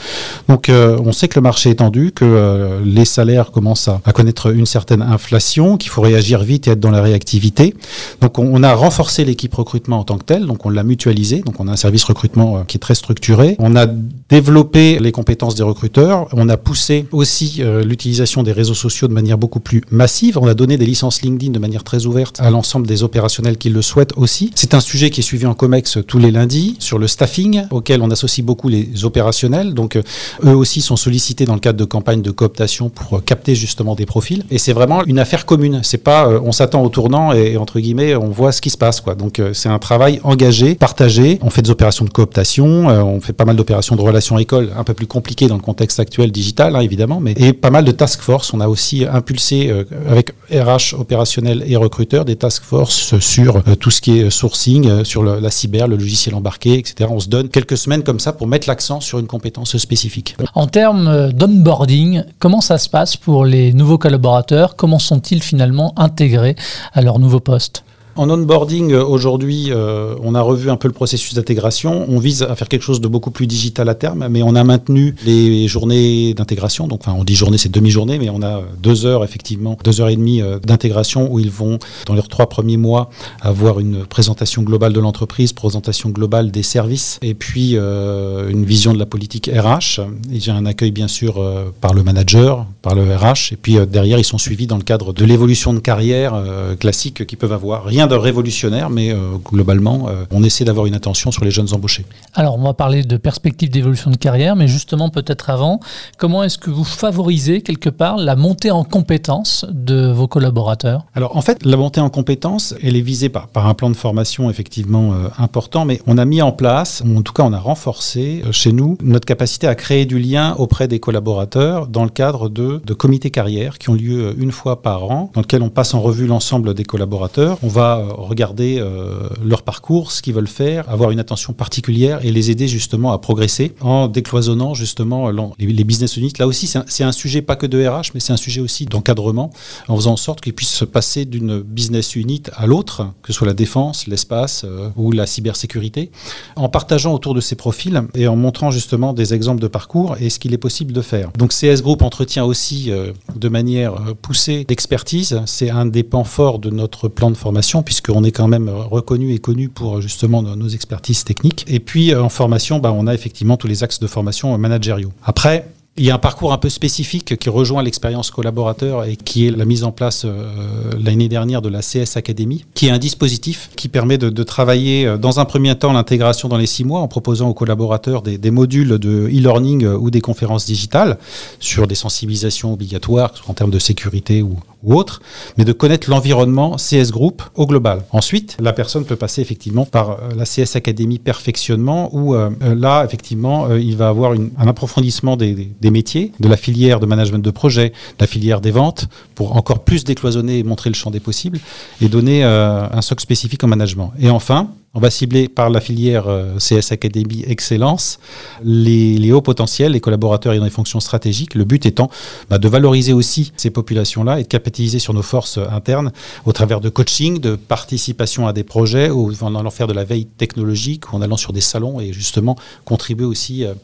Donc 0.49 0.71
on 0.71 1.13
sait 1.13 1.27
que 1.29 1.37
le 1.37 1.43
marché 1.43 1.71
est 1.71 1.77
tendu, 1.77 2.13
que 2.13 2.81
les 2.85 3.05
salaires 3.05 3.51
commencent 3.51 3.89
à, 3.89 4.13
connaître 4.13 4.53
une 4.55 4.67
certaine 4.67 5.03
inflation, 5.03 5.77
qu'il 5.77 5.91
faut 5.91 6.03
réagir 6.03 6.43
vite 6.43 6.69
et 6.69 6.73
être 6.73 6.81
dans 6.81 6.91
la 6.91 7.03
réactivité. 7.03 7.75
Donc 8.21 8.39
on, 8.39 8.63
a 8.63 8.75
renforcé 8.75 9.25
l'équipe 9.25 9.55
recrutement 9.55 9.99
en 9.99 10.05
tant 10.05 10.19
que 10.19 10.25
telle, 10.25 10.47
donc 10.47 10.65
on 10.67 10.71
l'a 10.71 10.85
mutualisé, 10.85 11.41
donc 11.41 11.59
on 11.59 11.69
a 11.69 11.73
un 11.73 11.77
service 11.77 12.05
recrutement 12.05 12.65
qui 12.65 12.77
est 12.77 12.81
très 12.81 12.95
structuré. 12.95 13.57
On 13.59 13.75
a 13.77 13.87
développé 14.29 14.76
les 14.77 15.13
compétences 15.13 15.55
des 15.55 15.63
recruteurs. 15.63 16.29
On 16.33 16.51
a 16.51 16.59
poussé 16.59 17.07
aussi 17.11 17.57
euh, 17.61 17.83
l'utilisation 17.83 18.43
des 18.43 18.53
réseaux 18.53 18.75
sociaux 18.75 19.09
de 19.09 19.15
manière 19.15 19.39
beaucoup 19.39 19.61
plus 19.61 19.83
massive. 19.91 20.37
On 20.37 20.47
a 20.47 20.55
donné 20.55 20.77
des 20.77 20.85
licences 20.85 21.23
LinkedIn 21.23 21.53
de 21.53 21.59
manière 21.59 21.83
très 21.83 22.05
ouverte 22.05 22.39
à 22.41 22.51
l'ensemble 22.51 22.87
des 22.87 23.03
opérationnels 23.03 23.57
qui 23.57 23.71
le 23.71 23.81
souhaitent 23.81 24.13
aussi. 24.17 24.51
C'est 24.55 24.75
un 24.75 24.81
sujet 24.81 25.09
qui 25.09 25.21
est 25.21 25.23
suivi 25.23 25.47
en 25.47 25.55
COMEX 25.55 25.99
tous 26.07 26.19
les 26.19 26.31
lundis 26.31 26.77
sur 26.79 26.99
le 26.99 27.07
staffing 27.07 27.63
auquel 27.71 28.03
on 28.03 28.11
associe 28.11 28.45
beaucoup 28.45 28.69
les 28.69 29.05
opérationnels. 29.05 29.73
Donc 29.73 29.97
euh, 29.97 30.03
eux 30.45 30.55
aussi 30.55 30.83
sont 30.83 30.97
sollicités 30.97 31.47
dans 31.47 31.55
le 31.55 31.61
cadre 31.61 31.79
de 31.79 31.85
campagnes 31.85 32.23
de 32.23 32.31
cooptation 32.31 32.91
pour 32.91 33.15
euh, 33.15 33.21
capter 33.21 33.55
justement 33.55 33.95
des 33.95 34.05
profils. 34.05 34.45
Et 34.51 34.59
c'est 34.59 34.75
vraiment 34.75 35.05
une 35.05 35.19
affaire 35.19 35.47
commune. 35.47 35.81
C'est 35.85 35.99
pas 35.99 36.29
on 36.29 36.53
s'attend 36.53 36.83
au 36.83 36.91
tournant 36.91 37.33
et, 37.33 37.57
entre 37.57 37.81
guillemets 37.81 38.15
on 38.15 38.29
voit 38.29 38.53
ce 38.53 38.61
qui 38.61 38.71
se 38.71 38.77
passe 38.77 39.01
quoi. 39.01 39.15
Donc 39.15 39.41
c'est 39.55 39.71
un 39.71 39.79
travail 39.79 40.21
engagé, 40.23 40.75
partagé. 40.75 41.39
On 41.41 41.49
fait 41.49 41.63
des 41.63 41.71
opérations 41.71 42.05
de 42.05 42.11
cooptation, 42.11 42.89
on 42.89 43.21
fait 43.23 43.33
pas 43.33 43.45
mal 43.45 43.57
d'opérations 43.57 43.97
de 43.97 44.03
relations 44.03 44.39
école 44.39 44.66
un 44.77 44.85
peu 44.85 44.95
plus 44.95 45.07
compliqué 45.07 45.49
dans 45.49 45.57
le 45.57 45.63
contexte 45.63 46.01
actuel 46.01 46.33
digital, 46.33 46.77
hein, 46.77 46.81
évidemment, 46.81 47.21
mais 47.21 47.33
et 47.37 47.53
pas 47.53 47.71
mal 47.71 47.85
de 47.85 47.93
task 47.93 48.21
force. 48.21 48.53
On 48.55 48.61
a 48.61 48.69
aussi 48.69 49.05
impulsé 49.05 49.69
euh, 49.69 49.85
avec 50.09 50.33
RH 50.51 50.99
opérationnel 50.99 51.65
et 51.67 51.77
recruteur 51.77 52.25
des 52.25 52.37
task 52.37 52.63
force 52.63 53.19
sur 53.19 53.57
euh, 53.57 53.75
tout 53.79 53.91
ce 53.91 54.01
qui 54.01 54.19
est 54.19 54.31
sourcing, 54.31 54.87
euh, 54.89 55.05
sur 55.05 55.23
la 55.23 55.51
cyber, 55.51 55.89
le 55.89 55.97
logiciel 55.97 56.35
embarqué, 56.35 56.79
etc. 56.79 57.11
On 57.13 57.21
se 57.21 57.29
donne 57.29 57.49
quelques 57.49 57.77
semaines 57.77 58.03
comme 58.03 58.21
ça 58.21 58.33
pour 58.33 58.47
mettre 58.47 58.69
l'accent 58.69 59.01
sur 59.01 59.19
une 59.19 59.27
compétence 59.27 59.77
spécifique. 59.77 60.37
En 60.55 60.67
termes 60.67 61.33
d'onboarding, 61.33 62.23
comment 62.39 62.61
ça 62.61 62.79
se 62.79 62.89
passe 62.89 63.17
pour 63.17 63.45
les 63.45 63.73
nouveaux 63.73 63.99
collaborateurs? 63.99 64.77
Comment 64.77 64.99
sont-ils 64.99 65.43
finalement 65.43 65.93
intégrés 65.97 66.57
à 66.93 67.03
leur 67.03 67.19
nouveau 67.19 67.41
poste? 67.41 67.85
En 68.17 68.31
onboarding, 68.31 68.93
euh, 68.93 69.05
aujourd'hui, 69.05 69.67
euh, 69.71 70.15
on 70.23 70.35
a 70.35 70.41
revu 70.41 70.71
un 70.71 70.77
peu 70.77 70.89
le 70.89 70.95
processus 70.95 71.35
d'intégration. 71.35 72.07
On 72.09 72.19
vise 72.19 72.43
à 72.43 72.55
faire 72.57 72.69
quelque 72.69 72.83
chose 72.83 73.01
de 73.01 73.09
beaucoup 73.09 73.31
plus 73.31 73.47
digital 73.47 73.89
à 73.89 73.95
terme, 73.95 74.27
mais 74.31 74.43
on 74.43 74.55
a 74.55 74.65
maintenu 74.65 75.15
les 75.25 75.69
journées 75.69 76.35
d'intégration. 76.35 76.87
Donc, 76.87 77.01
enfin, 77.03 77.17
on 77.19 77.25
dit 77.25 77.35
journée, 77.35 77.59
c'est 77.59 77.71
demi-journée, 77.71 78.19
mais 78.19 78.31
on 78.31 78.43
a 78.43 78.63
deux 78.83 79.07
heures, 79.07 79.25
effectivement, 79.25 79.77
deux 79.85 80.01
heures 80.01 80.09
et 80.09 80.17
demie 80.17 80.41
euh, 80.41 80.59
d'intégration 80.59 81.33
où 81.33 81.39
ils 81.39 81.51
vont, 81.51 81.79
dans 82.07 82.15
leurs 82.15 82.29
trois 82.29 82.49
premiers 82.49 82.77
mois, 82.77 83.11
avoir 83.41 83.81
une 83.81 84.05
présentation 84.05 84.63
globale 84.63 84.93
de 84.93 85.01
l'entreprise, 85.01 85.53
présentation 85.53 86.11
globale 86.11 86.51
des 86.51 86.63
services, 86.63 87.19
et 87.23 87.35
puis 87.35 87.77
une 87.77 88.65
vision 88.65 88.93
de 88.93 88.99
la 88.99 89.07
politique 89.07 89.51
RH. 89.53 90.01
Et 90.33 90.41
j'ai 90.41 90.51
un 90.51 90.67
accueil, 90.67 90.91
bien 90.91 91.09
sûr, 91.09 91.43
par 91.81 91.95
le 91.95 92.03
manager, 92.03 92.67
par 92.83 92.95
le 92.95 93.03
RH, 93.03 93.53
et 93.53 93.57
puis 93.57 93.77
derrière, 93.87 94.19
ils 94.19 94.25
sont 94.25 94.39
suivis 94.39 94.67
dans 94.67 94.77
le 94.77 94.83
cadre 94.83 95.13
de 95.13 95.25
l'évolution 95.25 95.73
de 95.73 95.79
carrière 95.79 96.35
classique 96.79 97.27
qu'ils 97.27 97.39
peuvent 97.39 97.53
avoir. 97.53 97.85
Rien 97.85 98.06
de 98.07 98.15
révolutionnaire, 98.15 98.91
mais 98.91 99.13
euh, 99.13 99.37
globalement, 99.45 100.09
euh, 100.09 100.25
on 100.31 100.43
essaie 100.43 100.65
d'avoir 100.65 100.87
une 100.87 100.95
attention 100.95 101.31
sur 101.31 101.45
les 101.45 101.51
jeunes 101.51 101.73
embauchés. 101.73 102.05
Alors, 102.35 102.57
on 102.59 102.63
va 102.63 102.75
parler 102.75 103.03
de 103.03 103.17
perspectives 103.17 103.71
d'évolution 103.71 104.11
de 104.11 104.17
carrière, 104.17 104.57
mais 104.57 104.69
justement, 104.69 105.09
peut-être 105.09 105.51
avant, 105.51 105.81
comment 106.19 106.43
est-ce 106.43 106.59
que 106.59 106.71
vous 106.71 106.85
favorisez 106.85 107.63
quelque 107.63 107.91
part 107.91 108.17
la 108.17 108.37
montée 108.37 108.71
en 108.71 108.85
compétences 108.85 109.65
de 109.71 110.11
vos 110.11 110.29
collaborateurs? 110.29 111.05
Alors, 111.15 111.37
en 111.37 111.43
fait, 111.43 111.65
la 111.65 111.77
montée 111.77 112.01
en 112.01 112.11
compétences, 112.11 112.75
elle 112.83 112.97
est 112.97 113.01
visée 113.01 113.29
par, 113.29 113.49
par 113.49 113.67
un 113.67 113.75
plan 113.75 113.91
de 113.91 113.97
formation 113.97 114.51
effectivement 114.51 115.13
euh, 115.13 115.29
important, 115.39 115.85
mais 115.85 116.01
on 116.07 116.19
a 116.19 116.25
mis 116.25 116.43
en 116.43 116.53
place, 116.53 117.03
ou 117.07 117.19
en 117.19 117.23
tout 117.23 117.33
cas, 117.33 117.43
on 117.43 117.53
a 117.53 117.59
renforcé 117.59 118.43
chez 118.51 118.73
nous 118.73 118.97
notre 119.03 119.27
capacité 119.27 119.67
à 119.67 119.75
créer 119.75 120.07
du 120.07 120.19
lien 120.19 120.55
auprès 120.59 120.89
des 120.89 121.01
collaborateurs 121.01 121.87
dans 121.87 122.05
le 122.05 122.11
cadre 122.11 122.49
de, 122.49 122.81
de 122.85 122.95
comités 122.95 123.31
carrière 123.31 123.79
qui 123.79 123.91
ont 123.91 123.95
lieu 123.95 124.35
une 124.39 124.53
fois 124.53 124.83
par 124.83 125.05
an, 125.11 125.31
dans 125.35 125.41
lequel 125.41 125.63
on 125.63 125.69
passe 125.69 125.95
en 125.95 126.01
revue 126.01 126.27
l'ensemble 126.27 126.75
des 126.75 126.85
collaborateurs. 126.85 127.59
On 127.63 127.69
va 127.69 127.96
euh, 127.99 128.13
regarder 128.13 128.79
euh, 128.79 129.29
leur 129.45 129.63
parcours, 129.63 130.13
ce 130.13 130.23
qu'ils 130.23 130.35
veulent 130.35 130.47
faire, 130.47 130.89
avoir 130.91 131.11
une 131.11 131.19
attention 131.19 131.53
particulière 131.53 132.25
et 132.25 132.31
les 132.31 132.51
aider 132.51 132.69
justement 132.69 133.13
à 133.13 133.19
progresser 133.19 133.75
en 133.81 134.09
décloisonnant 134.09 134.75
justement 134.75 135.31
les, 135.59 135.85
business 135.85 136.17
units. 136.17 136.33
Là 136.39 136.47
aussi, 136.47 136.67
c'est 136.67 137.05
un, 137.05 137.13
sujet 137.13 137.43
pas 137.43 137.57
que 137.57 137.67
de 137.67 137.87
RH, 137.87 138.11
mais 138.15 138.21
c'est 138.21 138.33
un 138.33 138.37
sujet 138.37 138.61
aussi 138.61 138.87
d'encadrement, 138.87 139.51
en 139.89 139.97
faisant 139.97 140.13
en 140.13 140.17
sorte 140.17 140.41
qu'ils 140.41 140.55
puissent 140.55 140.75
se 140.75 140.85
passer 140.85 141.25
d'une 141.25 141.61
business 141.61 142.17
unit 142.17 142.43
à 142.55 142.67
l'autre, 142.67 143.07
que 143.23 143.33
ce 143.33 143.39
soit 143.39 143.47
la 143.47 143.55
défense, 143.55 144.07
l'espace 144.07 144.65
euh, 144.65 144.91
ou 144.97 145.13
la 145.13 145.27
cybersécurité, 145.27 146.11
en 146.57 146.69
partageant 146.69 147.15
autour 147.15 147.35
de 147.35 147.41
ces 147.41 147.57
profils 147.57 148.03
et 148.15 148.29
en 148.29 148.37
montrant 148.37 148.71
justement 148.71 149.13
des 149.13 149.35
exemples 149.35 149.61
de 149.61 149.69
parcours 149.69 150.17
et 150.21 150.31
ce 150.31 150.39
qu'il 150.39 150.53
est 150.55 150.59
possible 150.59 150.93
de 150.93 151.03
faire. 151.03 151.31
Donc 151.39 151.53
CS 151.53 151.83
Group 151.83 152.03
entretient 152.03 152.45
aussi 152.45 152.91
de 153.35 153.49
manière 153.49 153.95
poussée 154.23 154.67
l'expertise. 154.69 155.41
C'est 155.47 155.71
un 155.71 155.87
des 155.87 156.03
pans 156.03 156.25
forts 156.25 156.59
de 156.59 156.71
notre 156.71 157.09
plan 157.09 157.31
de 157.31 157.37
formation 157.37 157.83
puisqu'on 157.87 158.25
est 158.25 158.33
quand 158.33 158.49
même 158.49 158.69
reconnu 158.69 159.33
et 159.33 159.39
connu 159.39 159.71
pour 159.71 160.03
justement 160.03 160.43
nos 160.43 160.69
expertises 160.69 161.25
techniques. 161.25 161.65
Et 161.69 161.81
puis 161.81 162.13
euh, 162.13 162.23
en 162.23 162.29
formation, 162.29 162.79
bah, 162.79 162.93
on 162.93 163.07
a 163.07 163.15
effectivement 163.15 163.57
tous 163.57 163.69
les 163.69 163.83
axes 163.83 164.01
de 164.01 164.07
formation 164.07 164.59
managériaux. 164.59 165.13
Après, 165.25 165.69
il 165.99 166.05
y 166.05 166.11
a 166.11 166.15
un 166.15 166.19
parcours 166.19 166.53
un 166.53 166.59
peu 166.59 166.69
spécifique 166.69 167.39
qui 167.39 167.49
rejoint 167.49 167.83
l'expérience 167.83 168.31
collaborateur 168.31 169.05
et 169.05 169.17
qui 169.17 169.47
est 169.47 169.51
la 169.51 169.65
mise 169.65 169.85
en 169.85 169.93
place 169.93 170.25
euh, 170.25 170.91
l'année 171.01 171.29
dernière 171.29 171.63
de 171.63 171.69
la 171.69 171.81
CS 171.81 172.17
Academy, 172.17 172.65
qui 172.75 172.89
est 172.89 172.91
un 172.91 172.99
dispositif 172.99 173.71
qui 173.77 173.89
permet 173.89 174.19
de, 174.19 174.43
travailler 174.43 175.07
euh, 175.07 175.17
dans 175.17 175.41
un 175.41 175.45
premier 175.45 175.75
temps 175.77 175.93
l'intégration 175.93 176.49
dans 176.49 176.59
les 176.59 176.67
six 176.67 176.85
mois 176.85 177.01
en 177.01 177.09
proposant 177.09 177.49
aux 177.49 177.55
collaborateurs 177.55 178.23
des, 178.23 178.51
modules 178.51 178.99
de 178.99 179.29
e-learning 179.29 179.87
ou 179.87 180.11
des 180.11 180.21
conférences 180.21 180.67
digitales 180.67 181.19
sur 181.61 181.87
des 181.87 181.95
sensibilisations 181.95 182.73
obligatoires 182.73 183.33
en 183.49 183.55
termes 183.55 183.71
de 183.71 183.79
sécurité 183.79 184.43
ou, 184.43 184.57
ou 184.87 184.95
autre, 184.95 185.21
mais 185.57 185.65
de 185.65 185.73
connaître 185.73 186.09
l'environnement 186.09 186.77
CS 186.77 187.11
Group 187.11 187.43
au 187.55 187.67
global. 187.67 188.05
Ensuite, 188.13 188.57
la 188.61 188.73
personne 188.73 189.05
peut 189.05 189.17
passer 189.17 189.43
effectivement 189.43 189.85
par 189.85 190.11
euh, 190.11 190.17
la 190.37 190.45
CS 190.45 190.77
Academy 190.77 191.19
perfectionnement, 191.19 192.09
où 192.15 192.35
euh, 192.35 192.51
euh, 192.63 192.75
là, 192.75 193.05
effectivement, 193.05 193.75
il 193.75 193.97
va 193.97 194.09
avoir 194.09 194.33
un 194.33 194.69
approfondissement 194.69 195.37
des, 195.37 195.75
métiers, 195.91 196.33
de 196.41 196.49
la 196.49 196.57
filière 196.57 197.01
de 197.01 197.07
management 197.07 197.43
de 197.45 197.51
projet, 197.51 197.91
de 197.91 197.95
la 198.21 198.27
filière 198.27 198.61
des 198.61 198.71
ventes, 198.71 199.09
pour 199.35 199.57
encore 199.57 199.85
plus 199.85 200.05
décloisonner 200.05 200.59
et 200.59 200.63
montrer 200.63 200.91
le 200.91 200.95
champ 200.95 201.11
des 201.11 201.21
possibles, 201.21 201.61
et 202.01 202.09
donner 202.09 202.43
un 202.45 203.03
socle 203.03 203.23
spécifique 203.23 203.63
en 203.65 203.69
management. 203.69 204.13
Et 204.19 204.31
enfin, 204.31 204.71
On 204.97 205.01
va 205.01 205.11
cibler 205.11 205.51
par 205.51 205.69
la 205.69 205.83
filière 205.83 206.27
euh, 206.27 206.57
CS 206.57 206.91
Academy 206.91 207.45
Excellence 207.47 208.19
les, 208.65 209.31
hauts 209.31 209.43
potentiels, 209.43 209.93
les 209.93 210.01
collaborateurs 210.01 210.55
ayant 210.55 210.65
des 210.65 210.71
fonctions 210.71 211.01
stratégiques. 211.01 211.55
Le 211.55 211.65
but 211.65 211.85
étant 211.85 212.09
bah, 212.49 212.57
de 212.57 212.67
valoriser 212.67 213.13
aussi 213.13 213.53
ces 213.59 213.69
populations-là 213.69 214.41
et 214.41 214.45
de 214.45 214.49
capitaliser 214.49 214.99
sur 214.99 215.13
nos 215.13 215.21
forces 215.21 215.59
internes 215.71 216.13
au 216.47 216.53
travers 216.53 216.81
de 216.81 216.89
coaching, 216.89 217.41
de 217.41 217.57
participation 217.57 218.47
à 218.47 218.55
des 218.55 218.65
projets 218.65 219.11
ou 219.11 219.33
en 219.43 219.55
allant 219.55 219.69
faire 219.69 219.87
de 219.87 219.93
la 219.93 220.05
veille 220.05 220.25
technologique 220.25 221.13
ou 221.13 221.17
en 221.17 221.21
allant 221.21 221.37
sur 221.37 221.53
des 221.53 221.61
salons 221.61 222.01
et 222.01 222.15
justement 222.15 222.57
contribuer 222.87 223.27
aussi 223.27 223.65
euh, 223.65 223.75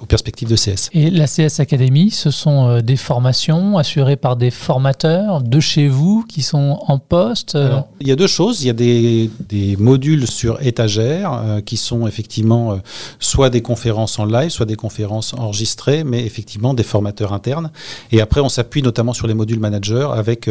aux 0.00 0.04
perspectives 0.04 0.48
de 0.48 0.56
CS. 0.56 0.90
Et 0.92 1.10
la 1.10 1.26
CS 1.26 1.58
Academy, 1.58 2.10
ce 2.10 2.30
sont 2.30 2.68
euh, 2.68 2.80
des 2.82 2.96
formations 2.96 3.78
assurées 3.78 4.16
par 4.16 4.36
des 4.36 4.50
formateurs 4.50 5.40
de 5.40 5.58
chez 5.58 5.88
vous 5.88 6.22
qui 6.28 6.42
sont 6.42 6.78
en 6.86 6.98
poste 6.98 7.56
Il 8.00 8.06
y 8.06 8.12
a 8.12 8.16
deux 8.16 8.26
choses. 8.26 8.62
Il 8.62 8.66
y 8.66 8.70
a 8.70 8.74
des, 8.74 9.30
modules 9.78 10.26
sur 10.26 10.43
étagère 10.60 11.32
euh, 11.32 11.60
qui 11.60 11.76
sont 11.76 12.06
effectivement 12.06 12.78
soit 13.18 13.50
des 13.50 13.62
conférences 13.62 14.18
en 14.18 14.24
live, 14.24 14.50
soit 14.50 14.66
des 14.66 14.76
conférences 14.76 15.34
enregistrées, 15.34 16.04
mais 16.04 16.24
effectivement 16.24 16.74
des 16.74 16.82
formateurs 16.82 17.32
internes. 17.32 17.70
Et 18.12 18.20
après, 18.20 18.40
on 18.40 18.48
s'appuie 18.48 18.82
notamment 18.82 19.12
sur 19.12 19.26
les 19.26 19.34
modules 19.34 19.60
managers 19.60 20.08
avec 20.14 20.48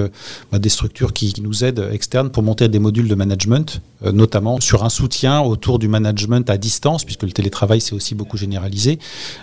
bah, 0.52 0.60
des 0.60 0.70
structures 0.70 1.14
qui, 1.14 1.34
nous 1.42 1.64
aident 1.64 1.90
externes 1.92 2.30
pour 2.30 2.44
monter 2.44 2.68
des 2.70 2.80
modules 2.80 3.08
de 3.08 3.16
management, 3.16 3.82
notamment 4.02 4.60
sur 4.60 4.84
un 4.84 4.90
soutien 4.90 5.42
autour 5.42 5.80
du 5.80 5.88
management 5.88 6.50
à 6.50 6.58
distance, 6.58 7.04
puisque 7.04 7.24
le 7.24 7.32
télétravail 7.32 7.82
s'est 7.82 7.96
aussi 7.96 8.16
beaucoup 8.16 8.38
généralisé. 8.38 9.00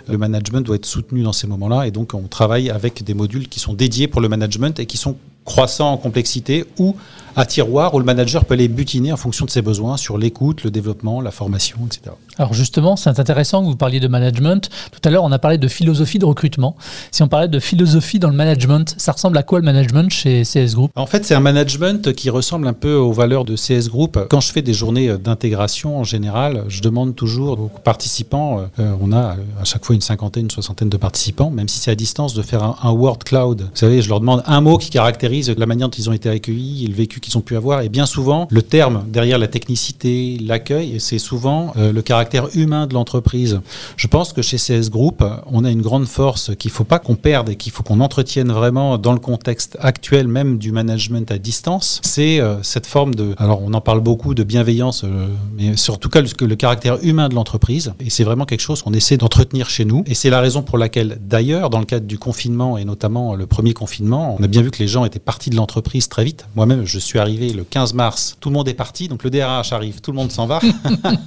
Le 0.07 0.17
management 0.17 0.61
doit 0.61 0.75
être 0.75 0.85
soutenu 0.85 1.23
dans 1.23 1.33
ces 1.33 1.47
moments-là 1.47 1.87
et 1.87 1.91
donc 1.91 2.13
on 2.13 2.27
travaille 2.27 2.69
avec 2.69 3.03
des 3.03 3.13
modules 3.13 3.47
qui 3.47 3.59
sont 3.59 3.73
dédiés 3.73 4.07
pour 4.07 4.21
le 4.21 4.29
management 4.29 4.79
et 4.79 4.85
qui 4.85 4.97
sont 4.97 5.17
croissants 5.45 5.91
en 5.91 5.97
complexité 5.97 6.65
ou 6.77 6.95
à 7.35 7.45
tiroir 7.45 7.93
où 7.93 7.99
le 7.99 8.05
manager 8.05 8.45
peut 8.45 8.55
les 8.55 8.67
butiner 8.67 9.11
en 9.13 9.17
fonction 9.17 9.45
de 9.45 9.49
ses 9.49 9.61
besoins 9.61 9.97
sur 9.97 10.17
l'écoute, 10.17 10.63
le 10.63 10.71
développement, 10.71 11.21
la 11.21 11.31
formation, 11.31 11.77
etc. 11.85 12.15
Alors 12.37 12.53
justement, 12.53 12.95
c'est 12.95 13.19
intéressant 13.19 13.61
que 13.61 13.67
vous 13.67 13.75
parliez 13.75 13.99
de 13.99 14.07
management. 14.07 14.69
Tout 14.91 14.99
à 15.03 15.11
l'heure, 15.11 15.23
on 15.23 15.31
a 15.31 15.39
parlé 15.39 15.57
de 15.57 15.67
philosophie 15.67 16.19
de 16.19 16.25
recrutement. 16.25 16.75
Si 17.11 17.23
on 17.23 17.27
parlait 17.27 17.47
de 17.47 17.59
philosophie 17.59 18.19
dans 18.19 18.29
le 18.29 18.35
management, 18.35 18.95
ça 18.97 19.11
ressemble 19.11 19.37
à 19.37 19.43
quoi 19.43 19.59
le 19.59 19.65
management 19.65 20.09
chez 20.11 20.43
CS 20.43 20.73
Group? 20.73 20.91
En 20.95 21.05
fait, 21.05 21.25
c'est 21.25 21.35
un 21.35 21.39
management 21.39 22.13
qui 22.13 22.29
ressemble 22.29 22.67
un 22.67 22.73
peu 22.73 22.95
aux 22.95 23.13
valeurs 23.13 23.45
de 23.45 23.55
CS 23.55 23.89
Group. 23.89 24.19
Quand 24.29 24.41
je 24.41 24.51
fais 24.51 24.61
des 24.61 24.73
journées 24.73 25.17
d'intégration 25.17 25.99
en 25.99 26.03
général, 26.03 26.65
je 26.67 26.81
demande 26.81 27.15
toujours 27.15 27.59
aux 27.59 27.71
participants, 27.83 28.65
euh, 28.79 28.95
on 29.01 29.11
a 29.11 29.37
à 29.59 29.63
chaque 29.63 29.85
fois 29.85 29.95
une 29.95 30.01
cinquantaine, 30.01 30.43
une 30.45 30.51
soixantaine 30.51 30.89
de 30.89 30.97
participants, 30.97 31.51
même 31.51 31.67
si 31.67 31.79
c'est 31.79 31.91
à 31.91 31.95
distance, 31.95 32.33
de 32.33 32.41
faire 32.41 32.63
un, 32.63 32.75
un 32.83 32.91
word 32.91 33.19
cloud. 33.19 33.61
Vous 33.61 33.77
savez, 33.77 34.01
je 34.01 34.09
leur 34.09 34.19
demande 34.19 34.43
un 34.45 34.61
mot 34.61 34.77
qui 34.77 34.89
caractérise 34.89 35.53
la 35.55 35.65
manière 35.65 35.87
dont 35.87 35.97
ils 35.97 36.09
ont 36.09 36.13
été 36.13 36.29
accueillis, 36.29 36.87
le 36.87 36.93
vécu 36.93 37.20
qu'ils 37.21 37.37
ont 37.37 37.41
pu 37.41 37.55
avoir. 37.55 37.81
Et 37.81 37.89
bien 37.89 38.05
souvent, 38.05 38.47
le 38.49 38.61
terme 38.61 39.05
derrière 39.07 39.37
la 39.37 39.47
technicité, 39.47 40.37
l'accueil, 40.41 40.99
c'est 40.99 41.19
souvent 41.19 41.73
euh, 41.77 41.91
le 41.93 42.01
caractère 42.01 42.47
humain 42.55 42.87
de 42.87 42.93
l'entreprise. 42.93 43.61
Je 43.95 44.07
pense 44.07 44.33
que 44.33 44.41
chez 44.41 44.57
CS 44.57 44.89
Group, 44.89 45.23
on 45.45 45.63
a 45.63 45.71
une 45.71 45.81
grande 45.81 46.05
force 46.05 46.55
qu'il 46.55 46.69
ne 46.69 46.73
faut 46.73 46.83
pas 46.83 46.99
qu'on 46.99 47.15
perde 47.15 47.49
et 47.49 47.55
qu'il 47.55 47.71
faut 47.71 47.83
qu'on 47.83 47.99
entretienne 47.99 48.51
vraiment 48.51 48.97
dans 48.97 49.13
le 49.13 49.19
contexte 49.19 49.77
actuel 49.79 50.27
même 50.27 50.57
du 50.57 50.71
management 50.71 51.31
à 51.31 51.37
distance. 51.37 52.01
C'est 52.03 52.39
euh, 52.39 52.61
cette 52.63 52.87
forme 52.87 53.15
de... 53.15 53.35
Alors 53.37 53.61
on 53.61 53.73
en 53.73 53.81
parle 53.81 54.01
beaucoup 54.01 54.33
de 54.33 54.43
bienveillance, 54.43 55.03
euh, 55.03 55.27
mais 55.57 55.77
surtout 55.77 56.09
le, 56.15 56.47
le 56.47 56.55
caractère 56.55 56.97
humain 57.03 57.29
de 57.29 57.35
l'entreprise. 57.35 57.93
Et 57.99 58.09
c'est 58.09 58.23
vraiment 58.23 58.45
quelque 58.45 58.61
chose 58.61 58.81
qu'on 58.81 58.93
essaie 58.93 59.17
d'entretenir 59.17 59.69
chez 59.69 59.85
nous. 59.85 60.03
Et 60.07 60.15
c'est 60.15 60.29
la 60.29 60.41
raison 60.41 60.61
pour 60.61 60.77
laquelle, 60.77 61.19
d'ailleurs, 61.21 61.69
dans 61.69 61.79
le 61.79 61.85
cadre 61.85 62.05
du 62.05 62.17
confinement 62.17 62.77
et 62.77 62.85
notamment 62.85 63.35
le 63.35 63.45
premier 63.45 63.73
confinement, 63.73 64.35
on 64.39 64.43
a 64.43 64.47
bien 64.47 64.61
vu 64.61 64.71
que 64.71 64.79
les 64.79 64.87
gens 64.87 65.05
étaient 65.05 65.19
partis 65.19 65.49
de 65.49 65.55
l'entreprise 65.55 66.09
très 66.09 66.23
vite. 66.23 66.45
Moi-même, 66.55 66.85
je 66.85 66.99
suis 66.99 67.10
arrivé 67.19 67.53
le 67.53 67.63
15 67.63 67.93
mars, 67.93 68.37
tout 68.39 68.49
le 68.49 68.53
monde 68.53 68.67
est 68.67 68.73
parti, 68.73 69.07
donc 69.07 69.23
le 69.23 69.29
DRH 69.29 69.73
arrive, 69.73 70.01
tout 70.01 70.11
le 70.11 70.17
monde 70.17 70.31
s'en 70.31 70.45
va. 70.45 70.59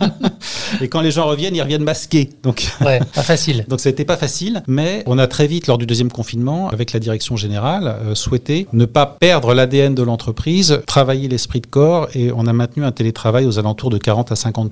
et 0.81 0.88
quand 0.88 1.00
les 1.00 1.11
gens 1.11 1.26
reviennent, 1.26 1.55
ils 1.55 1.62
reviennent 1.62 1.85
masqués. 1.85 2.31
Donc, 2.43 2.67
ouais, 2.81 3.00
pas 3.14 3.23
facile. 3.23 3.64
donc 3.69 3.81
ça 3.81 3.91
n'était 3.91 4.05
pas 4.05 4.17
facile, 4.17 4.62
mais 4.67 5.03
on 5.07 5.19
a 5.19 5.26
très 5.26 5.47
vite, 5.47 5.67
lors 5.67 5.79
du 5.79 5.87
deuxième 5.87 6.11
confinement, 6.11 6.69
avec 6.69 6.93
la 6.93 7.00
direction 7.00 7.37
générale, 7.37 7.87
euh, 7.87 8.14
souhaité 8.14 8.67
ne 8.73 8.85
pas 8.85 9.07
perdre 9.07 9.55
l'ADN 9.55 9.95
de 9.95 10.03
l'entreprise, 10.03 10.81
travailler 10.87 11.29
l'esprit 11.29 11.61
de 11.61 11.67
corps, 11.67 12.09
et 12.14 12.33
on 12.33 12.47
a 12.47 12.53
maintenu 12.53 12.85
un 12.85 12.93
télétravail 12.93 13.47
aux 13.47 13.59
alentours 13.59 13.91
de 13.91 13.99
40 13.99 14.33
à 14.33 14.37
50 14.37 14.64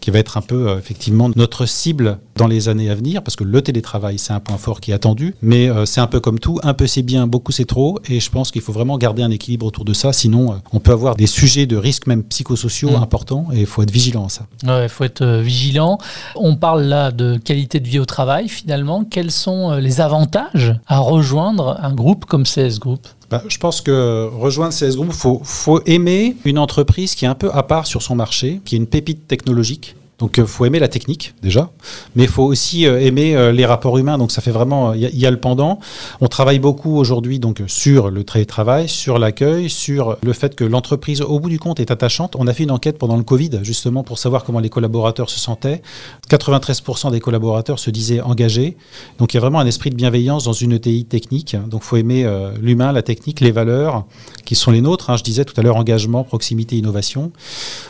qui 0.00 0.10
va 0.10 0.18
être 0.18 0.36
un 0.36 0.42
peu 0.42 0.68
euh, 0.68 0.78
effectivement 0.78 1.30
notre 1.34 1.66
cible 1.66 2.18
dans 2.40 2.46
les 2.46 2.70
années 2.70 2.88
à 2.88 2.94
venir, 2.94 3.22
parce 3.22 3.36
que 3.36 3.44
le 3.44 3.60
télétravail, 3.60 4.18
c'est 4.18 4.32
un 4.32 4.40
point 4.40 4.56
fort 4.56 4.80
qui 4.80 4.92
est 4.92 4.94
attendu, 4.94 5.34
mais 5.42 5.68
euh, 5.68 5.84
c'est 5.84 6.00
un 6.00 6.06
peu 6.06 6.20
comme 6.20 6.38
tout, 6.38 6.58
un 6.62 6.72
peu 6.72 6.86
c'est 6.86 7.02
bien, 7.02 7.26
beaucoup 7.26 7.52
c'est 7.52 7.66
trop, 7.66 7.98
et 8.08 8.18
je 8.18 8.30
pense 8.30 8.50
qu'il 8.50 8.62
faut 8.62 8.72
vraiment 8.72 8.96
garder 8.96 9.22
un 9.22 9.30
équilibre 9.30 9.66
autour 9.66 9.84
de 9.84 9.92
ça, 9.92 10.14
sinon 10.14 10.58
on 10.72 10.80
peut 10.80 10.92
avoir 10.92 11.16
des 11.16 11.26
sujets 11.26 11.66
de 11.66 11.76
risque 11.76 12.06
même 12.06 12.22
psychosociaux 12.24 12.92
mm. 12.92 13.02
importants 13.02 13.48
et 13.52 13.60
il 13.60 13.66
faut 13.66 13.82
être 13.82 13.90
vigilant 13.90 14.24
à 14.24 14.28
ça. 14.30 14.46
il 14.62 14.88
faut 14.88 15.04
être 15.04 15.20
euh, 15.20 15.42
vigilant. 15.42 15.98
On 16.34 16.56
parle 16.56 16.84
là 16.84 17.10
de 17.10 17.36
qualité 17.36 17.78
de 17.78 17.86
vie 17.86 17.98
au 17.98 18.06
travail 18.06 18.48
finalement. 18.48 19.04
Quels 19.04 19.30
sont 19.30 19.72
euh, 19.72 19.80
les 19.80 20.00
avantages 20.00 20.74
à 20.86 20.98
rejoindre 20.98 21.78
un 21.82 21.92
groupe 21.92 22.24
comme 22.24 22.44
CS 22.44 22.78
Group? 22.78 23.06
Bah, 23.30 23.42
je 23.48 23.58
pense 23.58 23.82
que 23.82 24.30
rejoindre 24.32 24.72
CS 24.72 24.96
Group, 24.96 25.08
il 25.10 25.14
faut, 25.14 25.40
faut 25.44 25.82
aimer 25.84 26.36
une 26.46 26.58
entreprise 26.58 27.14
qui 27.14 27.26
est 27.26 27.28
un 27.28 27.34
peu 27.34 27.50
à 27.52 27.62
part 27.62 27.86
sur 27.86 28.00
son 28.00 28.16
marché, 28.16 28.62
qui 28.64 28.76
est 28.76 28.78
une 28.78 28.86
pépite 28.86 29.28
technologique, 29.28 29.94
donc 30.20 30.36
il 30.36 30.42
euh, 30.42 30.46
faut 30.46 30.64
aimer 30.66 30.78
la 30.78 30.88
technique 30.88 31.34
déjà, 31.42 31.70
mais 32.14 32.24
il 32.24 32.28
faut 32.28 32.44
aussi 32.44 32.86
euh, 32.86 33.00
aimer 33.00 33.34
euh, 33.34 33.52
les 33.52 33.64
rapports 33.64 33.98
humains. 33.98 34.18
Donc 34.18 34.30
ça 34.30 34.42
fait 34.42 34.50
vraiment, 34.50 34.92
il 34.92 35.18
y, 35.18 35.26
a 35.26 35.30
le 35.30 35.40
pendant. 35.40 35.80
On 36.20 36.28
travaille 36.28 36.58
beaucoup 36.58 36.96
aujourd'hui 36.96 37.38
donc 37.38 37.62
sur 37.66 38.10
le 38.10 38.22
télétravail, 38.22 38.88
sur 38.88 39.18
l'accueil, 39.18 39.70
sur 39.70 40.18
le 40.22 40.32
fait 40.32 40.54
que 40.54 40.64
l'entreprise 40.64 41.22
au 41.22 41.40
bout 41.40 41.48
du 41.48 41.58
compte 41.58 41.80
est 41.80 41.90
attachante. 41.90 42.36
On 42.38 42.46
a 42.46 42.52
fait 42.52 42.64
une 42.64 42.70
enquête 42.70 42.98
pendant 42.98 43.16
le 43.16 43.22
Covid 43.22 43.60
justement 43.62 44.04
pour 44.04 44.18
savoir 44.18 44.44
comment 44.44 44.60
les 44.60 44.68
collaborateurs 44.68 45.30
se 45.30 45.40
sentaient. 45.40 45.82
93% 46.28 47.10
des 47.10 47.20
collaborateurs 47.20 47.78
se 47.78 47.90
disaient 47.90 48.20
engagés. 48.20 48.76
Donc 49.18 49.32
il 49.32 49.38
y 49.38 49.38
a 49.38 49.40
vraiment 49.40 49.60
un 49.60 49.66
esprit 49.66 49.90
de 49.90 49.96
bienveillance 49.96 50.44
dans 50.44 50.52
une 50.52 50.72
ETI 50.72 51.06
technique. 51.06 51.56
Donc 51.68 51.82
faut 51.82 51.96
aimer 51.96 52.28
l'humain, 52.60 52.92
la 52.92 53.02
technique, 53.02 53.40
les 53.40 53.52
valeurs 53.52 54.04
qui 54.44 54.54
sont 54.54 54.70
les 54.70 54.82
nôtres. 54.82 55.08
Hein. 55.08 55.16
Je 55.16 55.22
disais 55.22 55.44
tout 55.44 55.58
à 55.58 55.62
l'heure 55.62 55.76
engagement, 55.76 56.24
proximité, 56.24 56.76
innovation. 56.76 57.32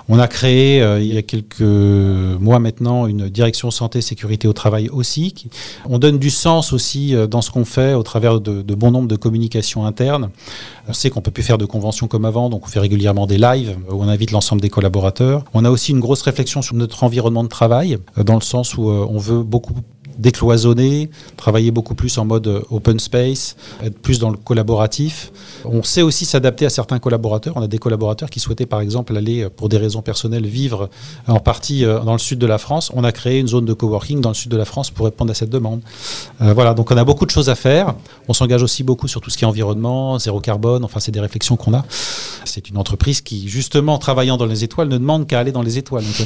On 0.09 0.19
a 0.19 0.29
créé 0.29 0.79
il 1.01 1.13
y 1.13 1.19
a 1.19 1.23
quelques 1.23 1.63
moi 2.39 2.59
maintenant 2.59 3.07
une 3.07 3.29
direction 3.29 3.71
santé 3.71 4.01
sécurité 4.01 4.49
au 4.49 4.53
travail 4.53 4.89
aussi. 4.89 5.35
on 5.89 5.99
donne 5.99 6.19
du 6.19 6.31
sens 6.31 6.73
aussi 6.73 7.15
euh, 7.15 7.27
dans 7.27 7.43
ce 7.43 7.51
qu'on 7.51 7.65
fait 7.65 7.95
au 7.95 8.03
travers 8.03 8.41
de, 8.41 8.75
bon 8.75 8.91
nombre 8.91 9.09
de 9.09 9.17
communications 9.17 9.85
internes. 9.87 10.31
On 10.89 10.93
sait 10.93 11.11
qu'on 11.11 11.21
peut 11.21 11.31
plus 11.31 11.43
faire 11.43 11.59
de 11.59 11.67
conventions 11.67 12.09
comme 12.09 12.25
avant, 12.25 12.51
donc 12.51 12.65
on 12.65 12.69
fait 12.69 12.81
régulièrement 12.81 13.27
des 13.27 13.39
lives 13.39 13.77
où 13.91 14.03
on 14.03 14.09
invite 14.09 14.31
l'ensemble 14.31 14.63
des 14.63 14.71
collaborateurs. 14.71 15.45
On 15.55 15.65
a 15.65 15.71
aussi 15.71 15.93
une 15.93 16.01
grosse 16.01 16.23
réflexion 16.23 16.63
sur 16.63 16.75
notre 16.75 17.05
environnement 17.05 17.45
de 17.45 17.49
travail, 17.49 17.99
euh, 18.19 18.25
dans 18.25 18.35
le 18.35 18.43
sens 18.43 18.77
où 18.77 18.89
euh, 18.89 19.07
on 19.09 19.19
veut 19.19 19.43
beaucoup 19.43 19.75
décloisonner, 20.19 21.11
travailler 21.37 21.71
beaucoup 21.71 21.95
plus 21.95 22.17
en 22.19 22.25
mode 22.25 22.47
euh, 22.47 22.63
open 22.71 22.99
space, 22.99 23.57
être 23.83 23.99
plus 23.99 24.19
dans 24.19 24.31
le 24.31 24.37
collaboratif. 24.37 25.33
On 25.65 25.83
sait 25.83 26.03
aussi 26.03 26.25
s'adapter 26.25 26.67
à 26.67 26.71
certains 26.71 26.99
collaborateurs. 26.99 27.55
On 27.57 27.63
a 27.63 27.69
des 27.69 27.79
collaborateurs 27.79 28.31
qui 28.31 28.41
souhaitaient 28.41 28.67
par 28.67 28.81
exemple 28.81 29.17
aller, 29.17 29.43
euh, 29.43 29.51
pour 29.51 29.69
des 29.69 29.77
raisons 29.77 30.03
personnelles, 30.03 30.47
vivre 30.47 30.91
en 31.27 31.41
partie 31.41 31.85
euh, 31.85 32.01
dans 32.01 32.13
le 32.13 32.19
sud 32.19 32.39
de 32.39 32.47
la 32.47 32.59
France. 32.59 32.91
On 32.95 33.05
a 33.05 33.13
créé 33.13 33.39
une 33.39 33.49
zone 33.49 33.65
de 33.65 33.73
coworking 33.73 34.21
dans 34.21 34.31
le 34.31 34.35
sud 34.35 34.51
de 34.51 34.57
la 34.57 34.65
France 34.65 34.91
pour 34.91 35.07
répondre 35.07 35.31
à 35.31 35.35
cette 35.35 35.51
demande. 35.51 35.81
voilà, 36.41 36.75
donc 36.75 36.91
on 36.91 36.97
a 36.97 37.05
beaucoup 37.05 37.27
de 37.27 37.31
choses 37.31 37.49
à 37.49 37.55
faire. 37.55 37.95
On 38.29 38.33
s'engage 38.33 38.63
aussi 38.63 38.83
beaucoup 38.83 39.09
sur 39.09 39.21
tout 39.21 39.31
ce 39.31 39.39
qui 39.39 39.45
est 39.45 39.49
environnement, 39.49 40.19
zéro 40.19 40.41
carbone. 40.41 40.85
Enfin, 40.85 41.01
c'est 41.01 41.13
des 41.13 41.21
réflexions 41.21 41.57
qu'on 41.57 41.75
a. 41.75 41.85
C'est 42.45 42.69
une 42.69 42.77
entreprise 42.77 43.21
qui, 43.21 43.49
justement, 43.49 43.99
travaillant 43.99 44.37
dans 44.37 44.47
les 44.47 44.65
étoiles, 44.65 44.89
ne 44.89 44.99
demande 44.99 45.27
qu'à 45.27 45.39
aller 45.39 45.53
dans 45.53 45.63
les 45.63 45.79
étoiles. 45.79 46.05
Donc 46.05 46.15
il 46.19 46.23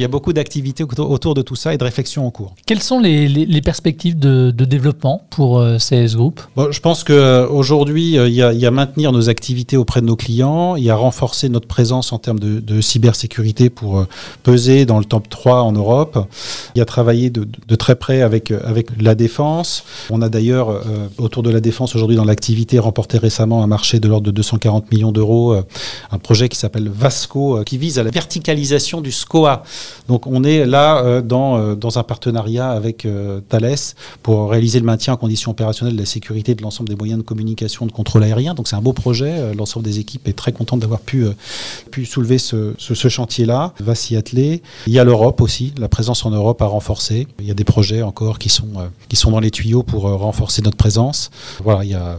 y 0.00 0.04
a 0.04 0.08
beaucoup 0.08 0.32
d'activités 0.32 0.84
autour 0.84 1.34
de 1.34 1.42
tout 1.42 1.56
ça 1.56 1.74
et 1.74 1.78
de 1.78 1.84
réflexions 1.84 2.09
en 2.18 2.30
cours. 2.30 2.54
Quelles 2.66 2.82
sont 2.82 2.98
les, 2.98 3.60
perspectives 3.62 4.18
de, 4.18 4.50
développement 4.50 5.22
pour 5.30 5.58
euh, 5.58 5.78
CS 5.78 6.14
Group? 6.14 6.40
Je 6.70 6.80
pense 6.80 7.04
qu'aujourd'hui, 7.04 8.18
euh, 8.18 8.28
il 8.28 8.34
y, 8.34 8.66
a 8.66 8.70
maintenir 8.70 9.12
nos 9.12 9.28
activités 9.28 9.76
auprès 9.76 10.00
de 10.00 10.06
nos 10.06 10.16
clients, 10.16 10.76
il 10.76 10.84
y 10.84 10.90
a 10.90 10.96
renforcer 10.96 11.48
notre 11.48 11.66
présence 11.66 12.12
en 12.12 12.18
termes 12.18 12.38
de, 12.38 12.80
cybersécurité 12.80 13.68
pour 13.68 13.98
euh, 13.98 14.08
peser 14.42 14.86
dans 14.86 14.98
le 14.98 15.04
top 15.04 15.28
3 15.28 15.62
en 15.62 15.72
Europe. 15.72 16.26
Il 16.74 16.78
y 16.78 16.82
a 16.82 16.84
travailler 16.84 17.30
de, 17.30 17.46
très 17.76 17.94
près 17.94 18.22
avec, 18.22 18.50
avec 18.50 18.88
la 19.00 19.14
défense. 19.14 19.84
On 20.10 20.22
a 20.22 20.28
d'ailleurs, 20.28 20.82
autour 21.18 21.42
de 21.42 21.50
la 21.50 21.60
défense 21.60 21.94
aujourd'hui 21.94 22.16
dans 22.16 22.24
l'activité, 22.24 22.78
remporté 22.78 23.18
récemment 23.18 23.62
un 23.62 23.66
marché 23.66 24.00
de 24.00 24.08
l'ordre 24.08 24.26
de 24.26 24.30
240 24.30 24.90
millions 24.92 25.12
d'euros, 25.12 25.54
un 26.10 26.18
projet 26.18 26.48
qui 26.48 26.58
s'appelle 26.58 26.88
Vasco, 26.88 27.62
qui 27.64 27.78
vise 27.78 27.98
à 27.98 28.02
la 28.02 28.10
verticalisation 28.10 29.00
du 29.00 29.12
SCOA. 29.12 29.62
Donc 30.08 30.26
on 30.26 30.42
est 30.44 30.66
là 30.66 31.20
dans, 31.20 31.74
dans 31.74 31.89
un 31.98 32.02
partenariat 32.02 32.70
avec 32.70 33.06
Thales 33.48 33.76
pour 34.22 34.50
réaliser 34.50 34.80
le 34.80 34.86
maintien 34.86 35.14
en 35.14 35.16
conditions 35.16 35.50
opérationnelles 35.50 35.94
de 35.94 36.00
la 36.00 36.06
sécurité 36.06 36.54
de 36.54 36.62
l'ensemble 36.62 36.88
des 36.88 36.96
moyens 36.96 37.18
de 37.18 37.24
communication 37.24 37.86
de 37.86 37.92
contrôle 37.92 38.22
aérien. 38.24 38.54
Donc 38.54 38.68
c'est 38.68 38.76
un 38.76 38.82
beau 38.82 38.92
projet. 38.92 39.54
L'ensemble 39.54 39.84
des 39.84 39.98
équipes 39.98 40.26
est 40.28 40.36
très 40.36 40.52
contente 40.52 40.80
d'avoir 40.80 41.00
pu, 41.00 41.26
pu 41.90 42.04
soulever 42.04 42.38
ce, 42.38 42.74
chantier-là, 42.78 43.72
va 43.80 43.94
s'y 43.94 44.16
atteler. 44.16 44.62
Il 44.86 44.92
y 44.92 44.98
a 44.98 45.04
l'Europe 45.04 45.40
aussi, 45.40 45.72
la 45.78 45.88
présence 45.88 46.24
en 46.24 46.30
Europe 46.30 46.60
a 46.62 46.66
renforcé. 46.66 47.26
Il 47.40 47.46
y 47.46 47.50
a 47.50 47.54
des 47.54 47.64
projets 47.64 48.02
encore 48.02 48.38
qui 48.38 48.48
sont, 48.48 48.66
dans 49.30 49.40
les 49.40 49.50
tuyaux 49.50 49.82
pour 49.82 50.02
renforcer 50.02 50.62
notre 50.62 50.76
présence. 50.76 51.30
Voilà, 51.62 51.84
il 51.84 51.90
y 51.90 51.94
a 51.94 52.18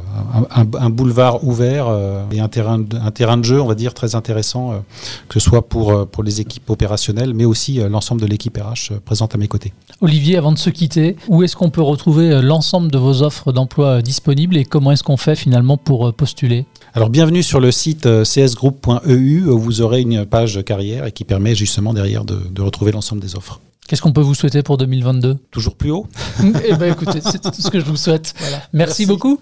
un, 0.55 0.89
boulevard 0.89 1.43
ouvert 1.43 1.87
et 2.31 2.39
un 2.39 2.47
terrain, 2.47 2.81
un 2.93 3.11
terrain 3.11 3.37
de 3.37 3.43
jeu, 3.43 3.61
on 3.61 3.67
va 3.67 3.75
dire, 3.75 3.93
très 3.93 4.15
intéressant, 4.15 4.83
que 5.29 5.39
ce 5.39 5.49
soit 5.49 5.67
pour, 5.67 6.07
pour 6.07 6.23
les 6.23 6.41
équipes 6.41 6.69
opérationnelles, 6.69 7.33
mais 7.33 7.45
aussi 7.45 7.75
l'ensemble 7.89 8.21
de 8.21 8.27
l'équipe 8.27 8.57
RH 8.57 8.99
présente 9.05 9.35
à 9.35 9.37
mes 9.37 9.47
côtés. 9.47 9.61
Olivier, 10.01 10.38
avant 10.38 10.51
de 10.51 10.58
se 10.58 10.70
quitter, 10.70 11.15
où 11.27 11.43
est-ce 11.43 11.55
qu'on 11.55 11.70
peut 11.70 11.81
retrouver 11.81 12.41
l'ensemble 12.41 12.91
de 12.91 12.98
vos 12.98 13.22
offres 13.22 13.51
d'emploi 13.51 14.01
disponibles 14.01 14.58
et 14.58 14.65
comment 14.65 14.91
est-ce 14.91 15.03
qu'on 15.03 15.17
fait 15.17 15.36
finalement 15.36 15.77
pour 15.77 16.12
postuler? 16.13 16.65
Alors 16.93 17.10
bienvenue 17.10 17.43
sur 17.43 17.60
le 17.60 17.72
site 17.72 18.08
csgroup.eu 18.24 19.46
où 19.46 19.60
vous 19.60 19.81
aurez 19.81 20.01
une 20.01 20.25
page 20.25 20.63
carrière 20.65 21.05
et 21.05 21.12
qui 21.12 21.24
permet 21.24 21.55
justement 21.55 21.93
derrière 21.93 22.25
de, 22.25 22.39
de 22.51 22.62
retrouver 22.62 22.91
l'ensemble 22.91 23.22
des 23.22 23.36
offres. 23.36 23.62
Qu'est-ce 23.91 24.01
qu'on 24.01 24.13
peut 24.13 24.21
vous 24.21 24.36
souhaiter 24.36 24.63
pour 24.63 24.77
2022 24.77 25.36
Toujours 25.51 25.75
plus 25.75 25.91
haut 25.91 26.07
Eh 26.65 26.75
bien 26.75 26.88
écoutez, 26.88 27.19
c'est 27.19 27.41
tout 27.41 27.62
ce 27.62 27.69
que 27.69 27.77
je 27.77 27.83
vous 27.83 27.98
souhaite. 27.98 28.33
Merci, 28.71 29.05
beaucoup. 29.05 29.38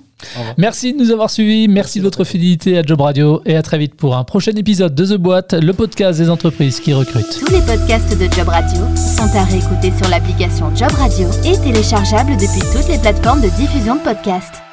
Merci 0.58 0.92
de 0.92 0.98
nous 0.98 1.12
avoir 1.12 1.30
suivis. 1.30 1.68
Merci, 1.68 2.00
de 2.00 2.04
votre 2.04 2.24
fidélité 2.24 2.76
à 2.80 2.82
Job 2.82 3.00
Radio 3.00 3.44
et 3.46 3.56
à 3.56 3.62
très 3.62 3.78
vite 3.78 3.94
pour 3.94 4.18
un 4.18 4.24
prochain 4.24 4.54
épisode 4.54 4.96
de 4.96 5.06
The 5.06 5.20
Boîte, 5.20 5.54
le 5.54 5.72
podcast 5.72 6.18
des 6.20 6.32
entreprises 6.32 6.80
qui 6.80 6.94
recrutent. 6.94 7.40
Tous 7.46 7.54
les 7.54 7.62
podcasts 7.62 8.18
de 8.18 8.28
Job 8.34 8.48
Radio 8.48 8.82
sont 8.96 9.38
à 9.38 9.44
réécouter 9.44 9.94
sur 9.96 10.10
l'application 10.10 10.76
Job 10.76 10.94
Radio 10.94 11.30
et 11.46 11.56
téléchargeables 11.60 12.32
depuis 12.32 12.68
toutes 12.74 12.88
les 12.88 12.98
plateformes 12.98 13.42
de 13.42 13.50
diffusion 13.50 13.98
de 13.98 14.02
podcasts. 14.02 14.64